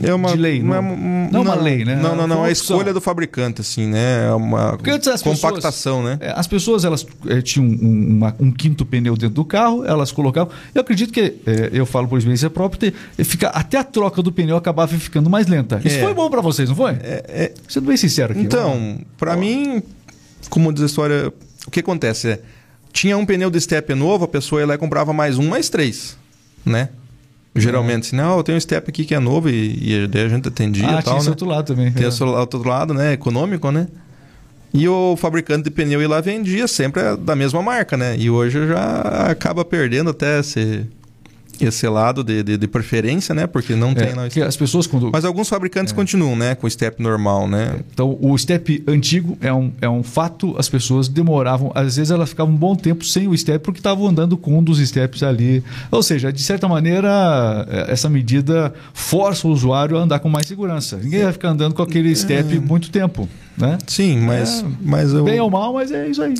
[0.02, 0.62] é uma, de lei.
[0.62, 1.96] Não, é, uma, não, uma lei, né?
[1.96, 2.44] Não, não, não.
[2.44, 4.26] É a escolha do fabricante, assim, né?
[4.28, 6.18] É uma compactação, pessoas, né?
[6.20, 10.12] É, as pessoas elas é, tinham um, uma, um, quinto pneu dentro do carro, elas
[10.12, 10.52] colocavam.
[10.74, 11.36] Eu acredito que,
[11.72, 15.80] eu falo por experiência própria, fica, até a troca do pneu acabava ficando mais lenta.
[15.84, 16.92] Isso foi bom para vocês, não foi?
[17.00, 18.42] É, Sendo bem sincero aqui.
[18.42, 19.82] Então, para mim
[20.48, 21.32] como diz a história,
[21.66, 22.40] o que acontece é,
[22.92, 25.68] tinha um pneu de step novo, a pessoa ia lá e comprava mais um, mais
[25.68, 26.16] três,
[26.64, 26.88] né?
[27.54, 30.28] Geralmente, assim, não, eu tenho um step aqui que é novo e, e daí a
[30.28, 31.30] gente atendia ah, e tal, tinha né?
[31.30, 31.90] outro lado também.
[31.90, 32.08] Tem é.
[32.08, 33.14] esse outro lado, né?
[33.14, 33.88] Econômico, né?
[34.74, 38.14] E o fabricante de pneu ia lá vendia sempre da mesma marca, né?
[38.18, 40.86] E hoje já acaba perdendo até esse
[41.60, 43.46] esse lado de, de, de, preferência, né?
[43.46, 44.08] Porque não tem.
[44.08, 45.10] É, que as pessoas quando...
[45.12, 45.96] Mas alguns fabricantes é.
[45.96, 46.54] continuam, né?
[46.54, 47.80] Com o step normal, né?
[47.92, 50.54] Então, o step antigo é um, é um fato.
[50.58, 54.06] As pessoas demoravam, às vezes elas ficavam um bom tempo sem o step porque estavam
[54.06, 55.62] andando com um dos steps ali.
[55.90, 60.46] Ou seja, de certa maneira, é, essa medida força o usuário a andar com mais
[60.46, 60.96] segurança.
[60.96, 62.60] Ninguém vai ficar andando com aquele step é.
[62.60, 63.78] muito tempo, né?
[63.86, 65.24] Sim, mas, é, mas eu...
[65.24, 66.34] bem ou mal, mas é isso aí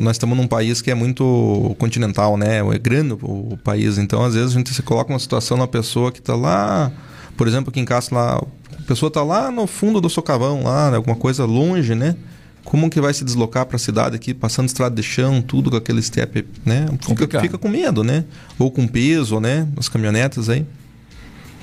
[0.00, 2.58] nós estamos num país que é muito continental, né?
[2.58, 6.10] É grande o, país, então às vezes a gente se coloca uma situação na pessoa
[6.10, 6.90] que está lá,
[7.36, 10.90] por exemplo, aqui em casa lá, a pessoa está lá no fundo do socavão, lá,
[10.90, 10.96] né?
[10.96, 12.16] alguma coisa longe, né?
[12.64, 15.76] Como que vai se deslocar para a cidade aqui, passando estrada de chão, tudo com
[15.76, 16.86] aquele step, né?
[17.00, 18.24] Fica, fica, com medo, né?
[18.58, 19.68] Ou com peso, né?
[19.76, 20.66] As caminhonetas aí.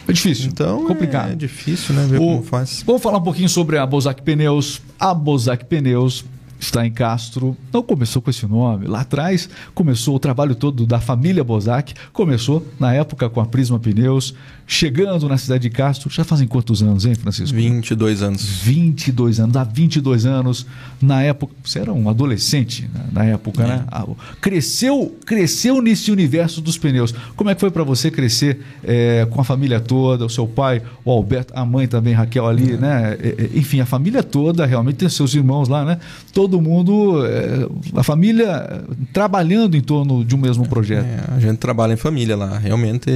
[0.08, 0.48] É difícil.
[0.48, 1.32] Então, complicado.
[1.32, 2.06] É difícil, né?
[2.08, 2.84] Ver o, como faz.
[2.86, 4.82] Vamos falar um pouquinho sobre a Bozac Pneus.
[5.00, 6.26] A Bozac Pneus
[6.64, 7.56] está em Castro.
[7.72, 8.88] Não começou com esse nome.
[8.88, 11.94] Lá atrás começou o trabalho todo da família Bozac.
[12.12, 14.34] Começou na época com a Prisma Pneus,
[14.66, 16.10] chegando na cidade de Castro.
[16.10, 17.56] Já fazem quantos anos, hein, Francisco?
[17.56, 18.44] 22 anos.
[18.64, 19.56] 22 anos.
[19.56, 20.66] Há 22 anos.
[21.02, 23.86] Na época, você era um adolescente né, na época, né?
[23.92, 24.00] é.
[24.00, 24.16] né?
[24.40, 27.14] Cresceu, cresceu nesse universo dos pneus.
[27.36, 30.82] Como é que foi para você crescer é, com a família toda, o seu pai,
[31.04, 32.78] o Alberto, a mãe também, Raquel ali, é.
[32.78, 33.18] né?
[33.20, 36.00] É, é, enfim, a família toda, realmente tem seus irmãos lá, né?
[36.34, 41.06] Todo mundo, é, a família trabalhando em torno de um mesmo projeto.
[41.36, 43.10] a gente trabalha em família lá, realmente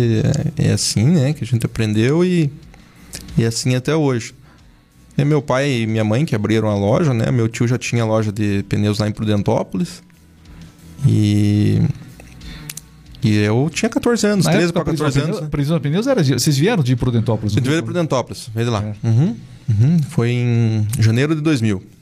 [0.58, 1.34] é, assim, né?
[1.34, 2.52] Que a gente aprendeu e,
[3.38, 4.34] e assim até hoje.
[5.18, 7.32] É meu pai e minha mãe que abriram a loja, né?
[7.32, 10.04] Meu tio já tinha loja de pneus lá em Prudentópolis.
[11.06, 11.82] E
[13.24, 15.38] e eu tinha 14 anos, Na 13 para 14 anos.
[15.38, 16.24] Pneus, Prisma Pneus era.
[16.24, 17.56] Vocês vieram de Prudentópolis?
[17.56, 18.84] Eu veio de Prudentópolis, veio de lá.
[18.84, 19.08] É.
[19.08, 19.36] Uhum,
[19.70, 20.00] uhum.
[20.10, 21.97] Foi em janeiro de 2000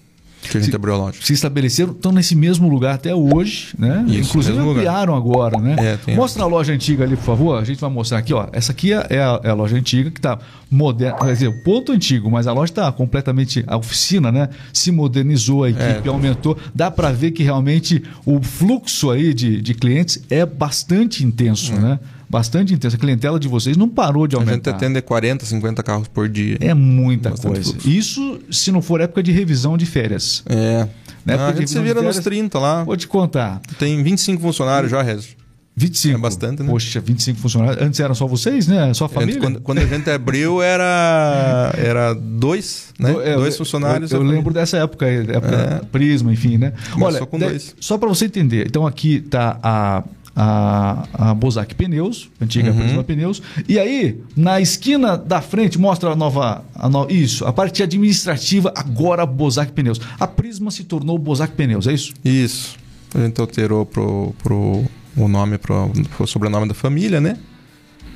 [0.49, 1.17] que a gente se, abriu a loja.
[1.21, 4.03] Se estabeleceram, estão nesse mesmo lugar até hoje, né?
[4.07, 5.75] Isso, Inclusive ampliaram agora, né?
[6.07, 7.59] É, Mostra a loja antiga ali, por favor.
[7.59, 8.47] A gente vai mostrar aqui, ó.
[8.51, 11.91] Essa aqui é a, é a loja antiga que está moderna, quer dizer, o ponto
[11.91, 14.49] antigo, mas a loja está completamente a oficina, né?
[14.73, 16.09] Se modernizou, a equipe é.
[16.09, 16.57] aumentou.
[16.73, 21.79] Dá para ver que realmente o fluxo aí de, de clientes é bastante intenso, é.
[21.79, 21.99] né?
[22.29, 22.95] Bastante intensa.
[22.95, 24.71] A clientela de vocês não parou de aumentar.
[24.71, 26.57] A gente atende 40, 50 carros por dia.
[26.59, 27.71] É muita coisa.
[27.71, 27.89] Fluxo.
[27.89, 30.43] Isso se não for época de revisão de férias.
[30.47, 30.87] É.
[31.25, 32.83] Na época a gente se vira férias, nos 30 lá.
[32.83, 33.61] Vou te contar.
[33.79, 35.29] Tem 25 funcionários já, Rezo.
[35.77, 36.17] 25.
[36.17, 36.69] É bastante, né?
[36.69, 37.81] Poxa, 25 funcionários.
[37.81, 38.93] Antes eram só vocês, né?
[38.93, 39.41] Só a família?
[39.41, 43.11] Quando, quando a gente abriu, era, era dois, né?
[43.11, 44.11] Do, é, dois funcionários.
[44.11, 45.85] Eu, eu lembro dessa época, época é.
[45.91, 46.71] Prisma, enfim, né?
[46.99, 47.75] Olha, com dois.
[47.79, 48.65] Só para você entender.
[48.67, 50.03] Então aqui está a
[50.35, 52.77] a, a Bozac Pneus, antiga uhum.
[52.77, 53.41] Prisma Pneus.
[53.69, 56.65] E aí, na esquina da frente, mostra a nova.
[56.75, 60.01] A no, isso, a parte administrativa, agora Bozac Pneus.
[60.19, 62.13] A Prisma se tornou Bozac Pneus, é isso?
[62.23, 62.75] Isso.
[63.13, 64.83] A gente alterou pro, pro,
[65.15, 67.37] o nome, pro, pro sobrenome da família, né?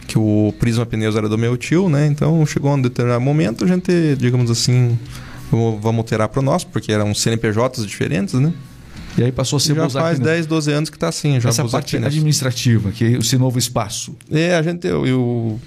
[0.05, 2.05] Que o Prisma Pneus era do meu tio, né?
[2.07, 4.99] Então chegou um determinado momento, a gente, digamos assim,
[5.49, 8.51] vamos, vamos alterar para o nosso, porque eram CNPJs diferentes, né?
[9.17, 11.39] E aí passou a ser Já faz 10, 12 anos que está assim.
[11.39, 14.15] Já Essa parte administrativa, que é esse novo espaço.
[14.31, 15.59] É, a gente, eu, eu,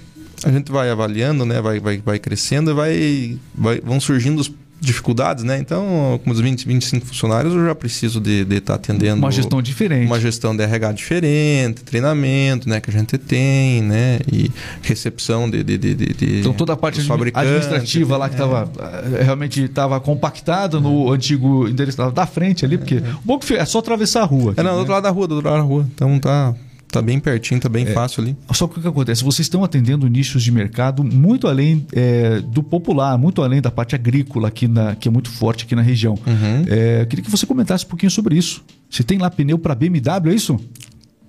[0.43, 1.61] a gente vai avaliando, né?
[1.61, 4.51] vai, vai, vai crescendo e vai, vai, vão surgindo os
[4.83, 5.57] dificuldades, né?
[5.57, 9.17] Então, com os 20, 25 funcionários, eu já preciso de estar tá atendendo.
[9.17, 10.05] Uma gestão diferente.
[10.05, 12.79] Uma gestão de RH diferente, treinamento, né?
[12.81, 14.19] Que a gente tem, né?
[14.31, 15.63] E recepção de.
[15.63, 19.21] de, de, de então, toda a parte administrativa lá que estava é.
[19.21, 22.99] Eh, realmente estava compactada no antigo endereço da frente ali, porque é.
[22.99, 24.51] o bom que é só atravessar a rua.
[24.51, 24.75] Aqui, é, não, né?
[24.75, 25.87] do outro lado da rua, do outro lado da rua.
[25.93, 26.53] Então tá.
[26.93, 28.37] Tá bem pertinho, tá bem é, fácil ali.
[28.51, 29.23] Só que o que acontece?
[29.23, 33.95] Vocês estão atendendo nichos de mercado muito além é, do popular, muito além da parte
[33.95, 36.13] agrícola aqui na, que é muito forte aqui na região.
[36.13, 36.65] Uhum.
[36.67, 38.63] É, queria que você comentasse um pouquinho sobre isso.
[38.87, 40.59] Você tem lá pneu para BMW, é isso?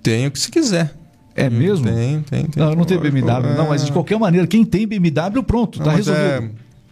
[0.03, 0.93] Tenho que se quiser.
[1.33, 1.87] É mesmo?
[1.87, 2.63] Tem, tem, tem.
[2.63, 3.57] Não, eu não tenho BMW, é...
[3.57, 6.23] não, mas de qualquer maneira, quem tem BMW, pronto, não, tá resolvido.
[6.23, 6.49] É,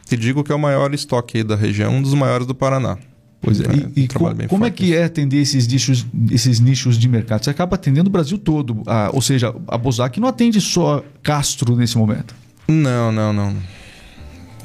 [0.09, 2.97] te digo que é o maior estoque aí da região, um dos maiores do Paraná.
[3.43, 3.65] Pois é.
[3.65, 7.43] é e, e com, como é que é atender esses nichos, esses nichos de mercado?
[7.43, 8.81] Você acaba atendendo o Brasil todo.
[8.87, 12.33] Ah, ou seja, a Bozac não atende só Castro nesse momento.
[12.69, 13.53] Não, não, não.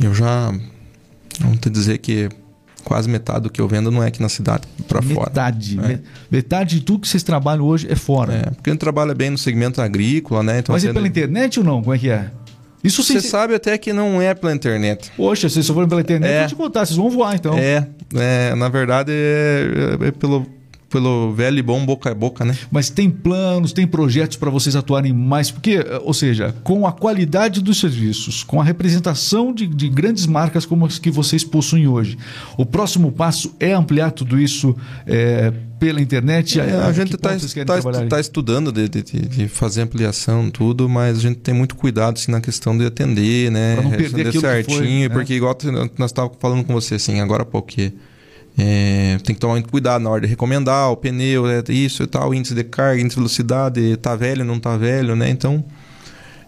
[0.01, 0.55] Eu já.
[1.41, 2.29] Vamos te dizer que
[2.85, 5.29] quase metade do que eu vendo não é aqui na cidade, para fora.
[5.29, 5.79] Metade.
[5.81, 6.01] É.
[6.31, 8.33] Metade de tudo que vocês trabalham hoje é fora.
[8.33, 10.61] É, porque a gente trabalha bem no segmento agrícola, né?
[10.61, 11.83] Então, Mas é pela internet ou não?
[11.83, 12.31] Como é que é?
[12.83, 15.11] Isso Você sabe até que não é pela internet.
[15.17, 16.39] Poxa, vocês só foram pela internet, é.
[16.41, 17.57] vou te contar, vocês vão voar então.
[17.59, 20.47] É, é na verdade é, é pelo,
[20.89, 22.57] pelo velho e bom boca a boca, né?
[22.71, 27.61] Mas tem planos, tem projetos para vocês atuarem mais, porque, ou seja, com a qualidade
[27.61, 32.17] dos serviços, com a representação de, de grandes marcas como as que vocês possuem hoje,
[32.57, 36.61] o próximo passo é ampliar tudo isso é, pela internet?
[36.61, 41.19] É, a, a gente está tá, tá estudando de, de, de, fazer ampliação, tudo, mas
[41.19, 43.75] a gente tem muito cuidado assim, na questão de atender, né?
[43.77, 45.09] Pra não perder certinho, foi, né?
[45.09, 45.57] porque igual
[45.97, 47.69] nós estávamos falando com você assim, agora há pouco
[48.61, 52.07] é, tem que tomar muito cuidado na hora de recomendar o pneu, é, isso e
[52.09, 55.31] tal, índice de carga, índice de velocidade, tá velho, não tá velho, né?
[55.31, 55.65] Então,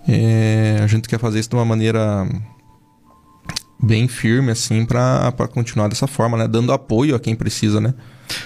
[0.09, 2.27] é, a gente quer fazer isso de uma maneira
[3.81, 6.49] bem firme, assim, para continuar dessa forma, né?
[6.49, 7.95] Dando apoio a quem precisa, né?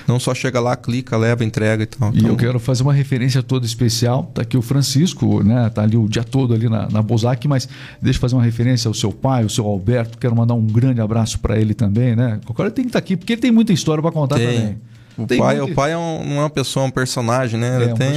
[0.06, 2.12] Não só chega lá, clica, leva, entrega e tal.
[2.12, 2.30] E então...
[2.30, 4.30] eu quero fazer uma referência toda especial.
[4.34, 5.70] Tá aqui o Francisco, né?
[5.70, 7.68] Tá ali o dia todo ali na, na Bozac, mas
[8.00, 10.18] deixa eu fazer uma referência ao seu pai, o seu Alberto.
[10.18, 12.40] Quero mandar um grande abraço para ele também, né?
[12.44, 14.46] Qualquer tem que estar tá aqui, porque ele tem muita história para contar tem.
[14.46, 14.78] também.
[15.16, 15.72] O pai, muito...
[15.72, 17.76] o pai é um, não é uma pessoa, é um personagem, né?
[17.76, 18.12] Ele é um tem,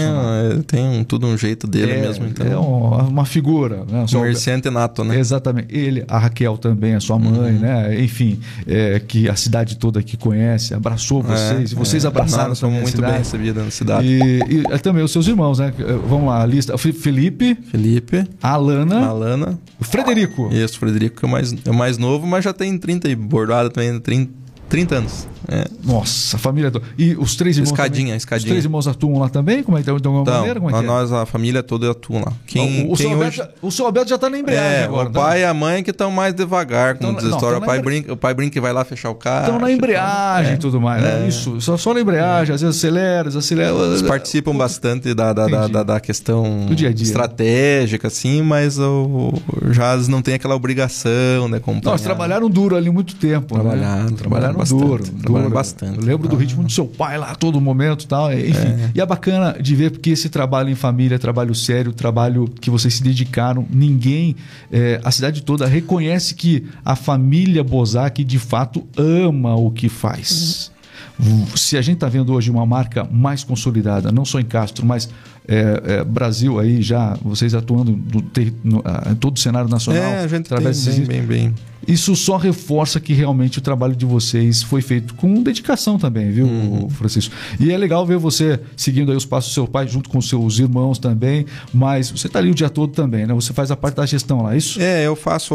[0.51, 2.25] ele tem um, tudo um jeito dele é, mesmo.
[2.25, 2.45] Então...
[2.47, 3.85] É uma figura.
[3.89, 4.05] Né?
[4.11, 5.19] Comerciante nato, né?
[5.19, 5.67] Exatamente.
[5.75, 7.59] Ele, a Raquel também, a sua mãe, uhum.
[7.59, 8.01] né?
[8.01, 12.07] Enfim, é, que a cidade toda aqui conhece, abraçou é, vocês, e vocês é.
[12.07, 14.07] abraçaram Não, também muito bem recebida na cidade.
[14.07, 15.71] E, e, é também os seus irmãos, né?
[16.07, 16.77] Vamos lá, a lista.
[16.77, 17.55] Felipe.
[17.69, 18.25] Felipe.
[18.41, 19.05] Alana.
[19.05, 19.59] Alana.
[19.79, 20.49] O Frederico.
[20.51, 23.15] Isso, o Frederico que é o mais, é mais novo, mas já tem 30 e
[23.15, 25.27] bordado também, 30 30 anos.
[25.49, 25.65] É.
[25.83, 26.85] Nossa, a família toda.
[26.97, 27.71] E os três irmãos.
[27.71, 28.45] Escadinha, também, escadinha.
[28.45, 29.63] Os três irmãos atuam lá também?
[29.63, 30.59] Como é que de alguma então, maneira?
[30.59, 30.87] Como é que é?
[30.87, 32.33] nós, a família toda atua lá.
[32.45, 33.41] Quem, o, o, quem seu hoje...
[33.41, 35.07] Alberto, o seu Alberto já está na embreagem é, agora.
[35.07, 35.39] O pai tá?
[35.39, 37.59] e a mãe que estão mais devagar, como então, diz a história.
[37.59, 39.45] O pai, brinca, o pai brinca e vai lá fechar o carro.
[39.45, 40.57] Estão na embreagem e é.
[40.57, 41.23] tudo mais, né?
[41.23, 41.27] É.
[41.27, 43.73] Isso, só, só na embreagem, às vezes acelera, desacelera.
[43.73, 49.33] Eles participam bastante da, da, da, da, questão Do dia -dia, estratégica, assim, mas o,
[49.71, 51.61] já não tem aquela obrigação, né?
[51.83, 53.53] Nós trabalharam duro ali muito tempo.
[53.53, 54.17] Trabalharam, né?
[54.17, 55.03] trabalharam, trabalharam duro.
[55.03, 55.97] Trabalharam bastante.
[55.99, 58.33] Eu lembro do ritmo do seu pai lá a todo momento e tal.
[58.33, 58.67] Enfim.
[58.67, 58.91] É.
[58.95, 62.69] E é bacana de ver porque esse trabalho em família é trabalho sério, trabalho que
[62.69, 63.65] vocês se dedicaram.
[63.69, 64.35] Ninguém,
[64.71, 70.71] é, a cidade toda reconhece que a família Bozak de fato ama o que faz.
[71.19, 71.45] Uhum.
[71.55, 75.09] Se a gente está vendo hoje uma marca mais consolidada, não só em Castro, mas
[75.47, 78.23] é, é, Brasil aí já, vocês atuando no,
[78.63, 80.03] no, em todo o cenário nacional.
[80.03, 81.53] É, a gente através tem bem, bem, bem.
[81.87, 86.45] Isso só reforça que realmente o trabalho de vocês foi feito com dedicação também, viu,
[86.45, 86.89] uhum.
[86.89, 87.33] Francisco?
[87.59, 90.59] E é legal ver você seguindo aí os passos do seu pai junto com seus
[90.59, 93.33] irmãos também, mas você está ali o dia todo também, né?
[93.33, 94.81] Você faz a parte da gestão lá, é isso?
[94.81, 95.53] É, eu faço,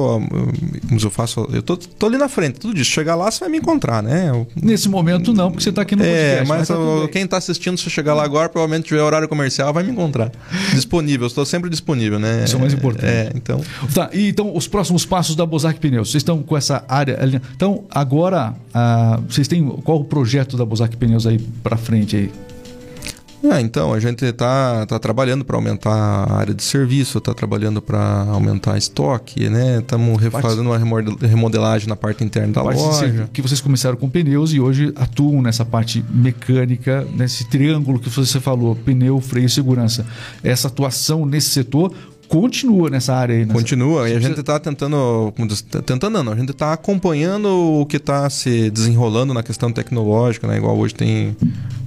[0.90, 2.90] eu faço, eu tô, tô ali na frente, tudo isso.
[2.90, 4.30] Chegar lá, você vai me encontrar, né?
[4.30, 4.46] Eu...
[4.62, 6.48] Nesse momento não, porque você está aqui no é, podcast.
[6.48, 9.81] Mas, mas tá quem está assistindo, se chegar lá agora, provavelmente tiver horário comercial, vai
[9.82, 10.30] me encontrar.
[10.74, 12.44] disponível, estou sempre disponível, né?
[12.44, 13.06] Isso é o mais importante.
[13.06, 13.60] É, então.
[13.94, 17.18] Tá, e então os próximos passos da Bozak Pneus, vocês estão com essa área.
[17.56, 22.30] Então, agora, ah, vocês têm qual o projeto da Bozak Pneus aí para frente aí?
[23.42, 27.82] É, então, a gente está tá trabalhando para aumentar a área de serviço, está trabalhando
[27.82, 29.80] para aumentar estoque, né?
[29.80, 30.78] Estamos fazendo uma
[31.20, 33.28] remodelagem na parte interna da parte loja.
[33.32, 38.38] Que vocês começaram com pneus e hoje atuam nessa parte mecânica, nesse triângulo que você
[38.38, 40.06] falou, pneu, freio e segurança.
[40.44, 41.92] Essa atuação nesse setor
[42.32, 43.44] continua nessa área aí.
[43.44, 43.58] Nessa...
[43.58, 45.34] Continua, e a gente está tentando,
[45.84, 50.56] tentando não, a gente está acompanhando o que está se desenrolando na questão tecnológica, né?
[50.56, 51.36] Igual hoje tem,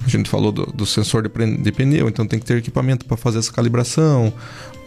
[0.04, 3.16] a gente falou do, do sensor de, de, pneu, então tem que ter equipamento para
[3.16, 4.32] fazer essa calibração.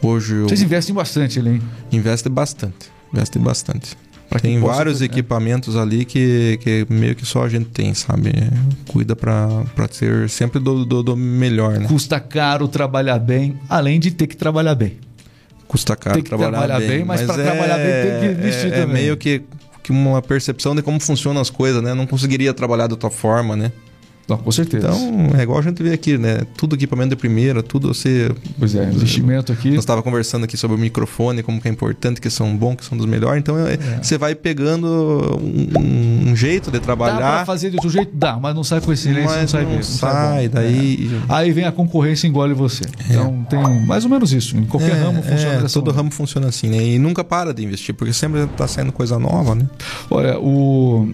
[0.01, 1.61] Hoje Vocês investem bastante ali, hein?
[1.91, 3.97] Investe bastante, investe bastante.
[4.29, 5.81] Pra tem vários equipamentos né?
[5.81, 8.31] ali que, que meio que só a gente tem, sabe?
[8.87, 11.87] Cuida para ser sempre do, do, do melhor, né?
[11.87, 15.08] Custa caro trabalhar bem, além de ter que trabalhar bem
[15.69, 18.25] custa caro tem que trabalhar, trabalhar bem, mas, mas para é, trabalhar bem tem que
[18.41, 18.81] investir é, também.
[18.81, 19.43] É meio que,
[19.83, 21.93] que uma percepção de como funcionam as coisas, né?
[21.93, 23.71] Não conseguiria trabalhar da tua forma, né?
[24.29, 24.87] Não, com certeza.
[24.87, 26.41] Então, é igual a gente vê aqui, né?
[26.55, 28.31] Tudo equipamento de primeira, tudo você.
[28.57, 29.71] Pois é, investimento aqui.
[29.71, 32.85] Nós estava conversando aqui sobre o microfone, como que é importante, que são bons, que
[32.85, 33.39] são dos melhores.
[33.39, 33.77] Então, é.
[34.01, 37.19] você vai pegando um, um, jeito de trabalhar.
[37.19, 38.11] Dá pra fazer de outro jeito?
[38.13, 39.77] Dá, mas não sai com excelência, mas não sai não bem.
[39.77, 41.09] Não sai, daí.
[41.11, 41.33] É.
[41.33, 42.83] Aí vem a concorrência e engole você.
[42.83, 43.13] É.
[43.13, 44.55] Então, tem mais ou menos isso.
[44.55, 46.83] Em qualquer é, ramo funciona é, Todo ramo funciona assim, né?
[46.83, 49.65] E nunca para de investir, porque sempre está saindo coisa nova, né?
[50.09, 51.09] Olha, o.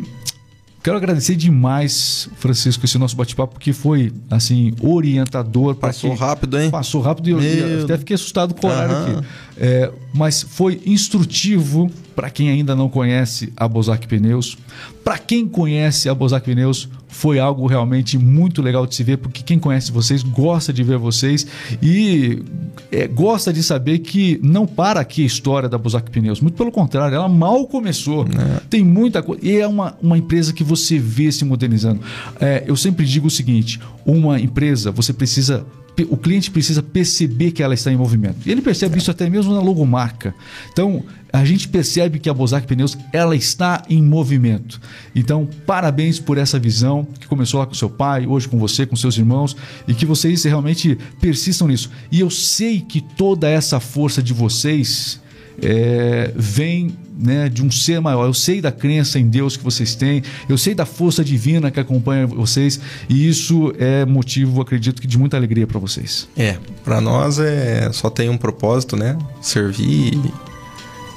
[0.86, 5.74] Quero agradecer demais, Francisco, esse nosso bate-papo, que foi, assim, orientador.
[5.74, 6.20] Passou que...
[6.20, 6.70] rápido, hein?
[6.70, 9.18] Passou rápido e eu, eu até fiquei assustado com o horário uhum.
[9.18, 9.28] aqui.
[9.58, 14.60] É, mas foi instrutivo para quem ainda não conhece a Bozak Pneus.
[15.04, 19.42] Para quem conhece a Bozak Pneus, foi algo realmente muito legal de se ver, porque
[19.42, 21.48] quem conhece vocês gosta de ver vocês
[21.82, 22.44] e
[22.92, 26.42] é, gosta de saber que não para aqui a história da Bozak Pneus.
[26.42, 28.26] Muito pelo contrário, ela mal começou.
[28.26, 28.60] É.
[28.70, 29.44] Tem muita coisa.
[29.44, 32.02] E é uma, uma empresa que você vê se modernizando.
[32.38, 35.66] É, eu sempre digo o seguinte: uma empresa, você precisa
[36.04, 38.38] o cliente precisa perceber que ela está em movimento.
[38.46, 38.98] E ele percebe é.
[38.98, 40.34] isso até mesmo na logomarca.
[40.72, 44.80] Então, a gente percebe que a Bozak Pneus ela está em movimento.
[45.14, 48.96] Então, parabéns por essa visão que começou lá com seu pai, hoje com você, com
[48.96, 49.56] seus irmãos,
[49.88, 51.92] e que vocês realmente persistam nisso.
[52.12, 55.20] E eu sei que toda essa força de vocês
[55.62, 58.26] é, vem né, de um ser maior.
[58.26, 61.80] Eu sei da crença em Deus que vocês têm, eu sei da força divina que
[61.80, 62.80] acompanha vocês,
[63.10, 66.28] e isso é motivo, acredito que, de muita alegria para vocês.
[66.36, 69.18] É, para nós é só tem um propósito, né?
[69.42, 70.20] Servir.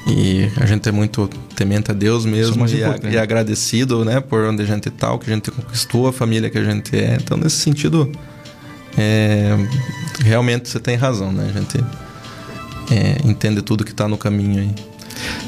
[0.07, 4.43] E a gente é muito temente a Deus mesmo e, a, e, agradecido, né, por
[4.45, 7.19] onde a gente está, o que a gente conquistou, a família que a gente é.
[7.21, 8.11] Então, nesse sentido,
[8.97, 9.55] é,
[10.21, 11.53] realmente você tem razão, né?
[11.55, 11.79] A gente
[12.91, 14.71] é, entende tudo que está no caminho aí.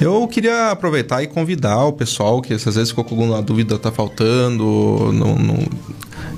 [0.01, 3.93] Eu queria aproveitar e convidar o pessoal que às vezes ficou com alguma dúvida, está
[3.93, 5.13] faltando,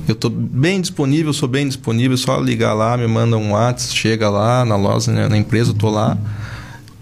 [0.07, 4.29] eu estou bem disponível, sou bem disponível, só ligar lá, me manda um WhatsApp, chega
[4.29, 6.19] lá na loja, né, na empresa, eu tô lá.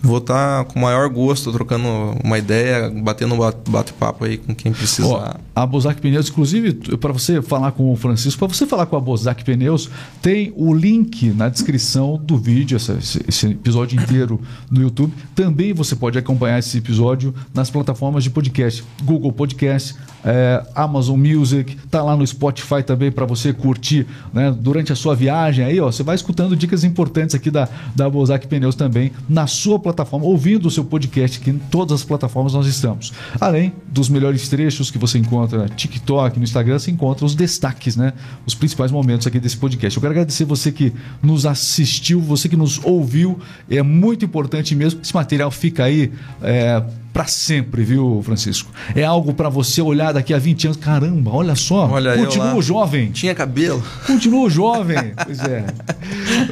[0.02, 1.86] Vou estar tá com o maior gosto trocando
[2.24, 3.38] uma ideia, batendo um
[3.68, 5.38] bate-papo aí com quem precisar.
[5.54, 9.00] a Bozac Pneus, inclusive, para você falar com o Francisco, para você falar com a
[9.00, 9.90] Bozac Pneus,
[10.22, 14.40] tem o link na descrição do vídeo, esse, episódio inteiro
[14.70, 15.12] no YouTube.
[15.34, 19.94] Também você pode acompanhar esse episódio nas plataformas de podcast, Google Podcast,
[20.24, 25.14] é, Amazon Music, tá lá no Spotify também para você curtir né, durante a sua
[25.14, 25.64] viagem.
[25.64, 29.78] Aí, ó, você vai escutando dicas importantes aqui da, da Bozak Pneus também na sua
[29.78, 29.89] plataforma,
[30.22, 33.12] ouvindo o seu podcast, que em todas as plataformas nós estamos.
[33.40, 38.12] Além dos melhores trechos que você encontra TikTok, no Instagram, você encontra os destaques, né?
[38.46, 39.96] Os principais momentos aqui desse podcast.
[39.96, 43.38] Eu quero agradecer você que nos assistiu, você que nos ouviu.
[43.70, 45.00] É muito importante mesmo.
[45.00, 46.12] Esse material fica aí.
[46.42, 46.82] É,
[47.12, 48.70] para sempre, viu, Francisco?
[48.94, 50.76] É algo para você olhar daqui a 20 anos.
[50.76, 51.88] Caramba, olha só.
[51.88, 53.10] Olha Continua jovem.
[53.10, 53.82] Tinha cabelo.
[54.06, 55.12] Continua jovem.
[55.24, 55.64] pois é.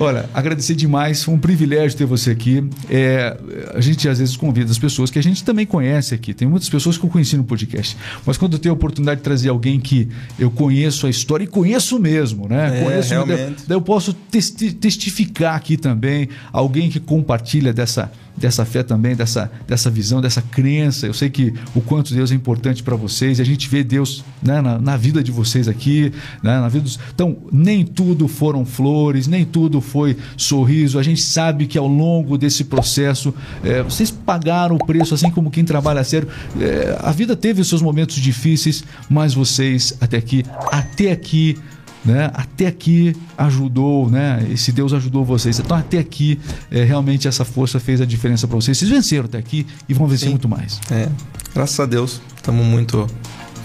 [0.01, 1.23] Olha, agradecer demais.
[1.23, 2.69] Foi um privilégio ter você aqui.
[2.91, 3.37] É,
[3.75, 6.35] a gente às vezes convida as pessoas que a gente também conhece aqui.
[6.35, 7.97] Tem muitas pessoas que eu conheci no podcast.
[8.27, 11.47] Mas quando eu tenho a oportunidade de trazer alguém que eu conheço a história e
[11.47, 12.81] conheço mesmo, né?
[12.81, 13.65] É, conheço realmente.
[13.67, 16.29] Daí eu posso testi testificar aqui também.
[16.53, 21.07] Alguém que compartilha dessa dessa fé também, dessa, dessa visão, dessa crença.
[21.07, 24.25] Eu sei que o quanto Deus é importante para vocês e a gente vê Deus
[24.43, 26.13] né, na, na, vida de vocês aqui,
[26.43, 26.99] né, na vida dos...
[27.15, 30.99] Então, nem tudo foram flores, nem tudo foi sorriso.
[30.99, 33.35] A gente sabe que ao longo desse processo
[33.65, 36.29] é, vocês pagaram o preço, assim como quem trabalha sério.
[36.61, 41.57] É, a vida teve seus momentos difíceis, mas vocês até aqui, até aqui
[42.05, 42.31] né?
[42.35, 44.47] Até aqui ajudou, né?
[44.51, 45.59] Esse Deus ajudou vocês.
[45.59, 46.39] Então até aqui
[46.71, 48.79] é, realmente essa força fez a diferença para vocês.
[48.79, 50.31] Vocês venceram até aqui e vão vencer Sim.
[50.31, 50.81] muito mais.
[50.91, 51.09] É,
[51.55, 53.07] graças a Deus estamos muito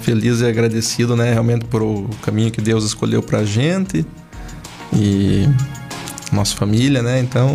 [0.01, 1.31] felizes e agradecidos, né?
[1.31, 4.05] Realmente por o caminho que Deus escolheu para a gente
[4.91, 5.47] e
[6.31, 7.19] nossa família, né?
[7.19, 7.47] Então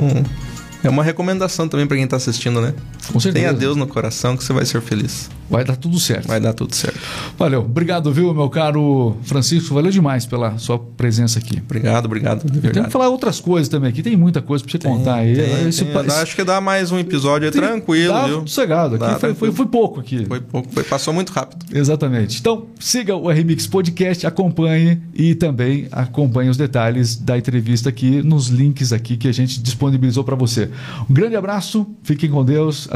[0.82, 2.74] é uma recomendação também para quem está assistindo, né?
[3.12, 3.46] Com certeza.
[3.46, 5.30] Tenha Deus no coração que você vai ser feliz.
[5.50, 6.28] Vai dar tudo certo.
[6.28, 6.98] Vai dar tudo certo.
[7.38, 7.60] Valeu.
[7.60, 9.74] Obrigado, viu, meu caro Francisco?
[9.74, 11.58] Valeu demais pela sua presença aqui.
[11.64, 12.44] Obrigado, obrigado.
[12.60, 14.02] Tem que falar outras coisas também aqui.
[14.02, 15.34] Tem muita coisa para você tem, contar aí.
[15.34, 15.96] Tem, Esse, tem.
[16.10, 18.46] Acho que dá mais um episódio tem, tranquilo, dá viu?
[18.46, 18.96] Sossegado.
[18.96, 20.26] Aqui dá, foi, foi, foi, pouco aqui.
[20.26, 20.68] Foi pouco.
[20.70, 21.64] Foi, passou muito rápido.
[21.72, 22.38] Exatamente.
[22.38, 28.48] Então, siga o RMix Podcast, acompanhe e também acompanhe os detalhes da entrevista aqui nos
[28.48, 30.68] links aqui que a gente disponibilizou para você.
[31.08, 32.86] Um grande abraço, fiquem com Deus.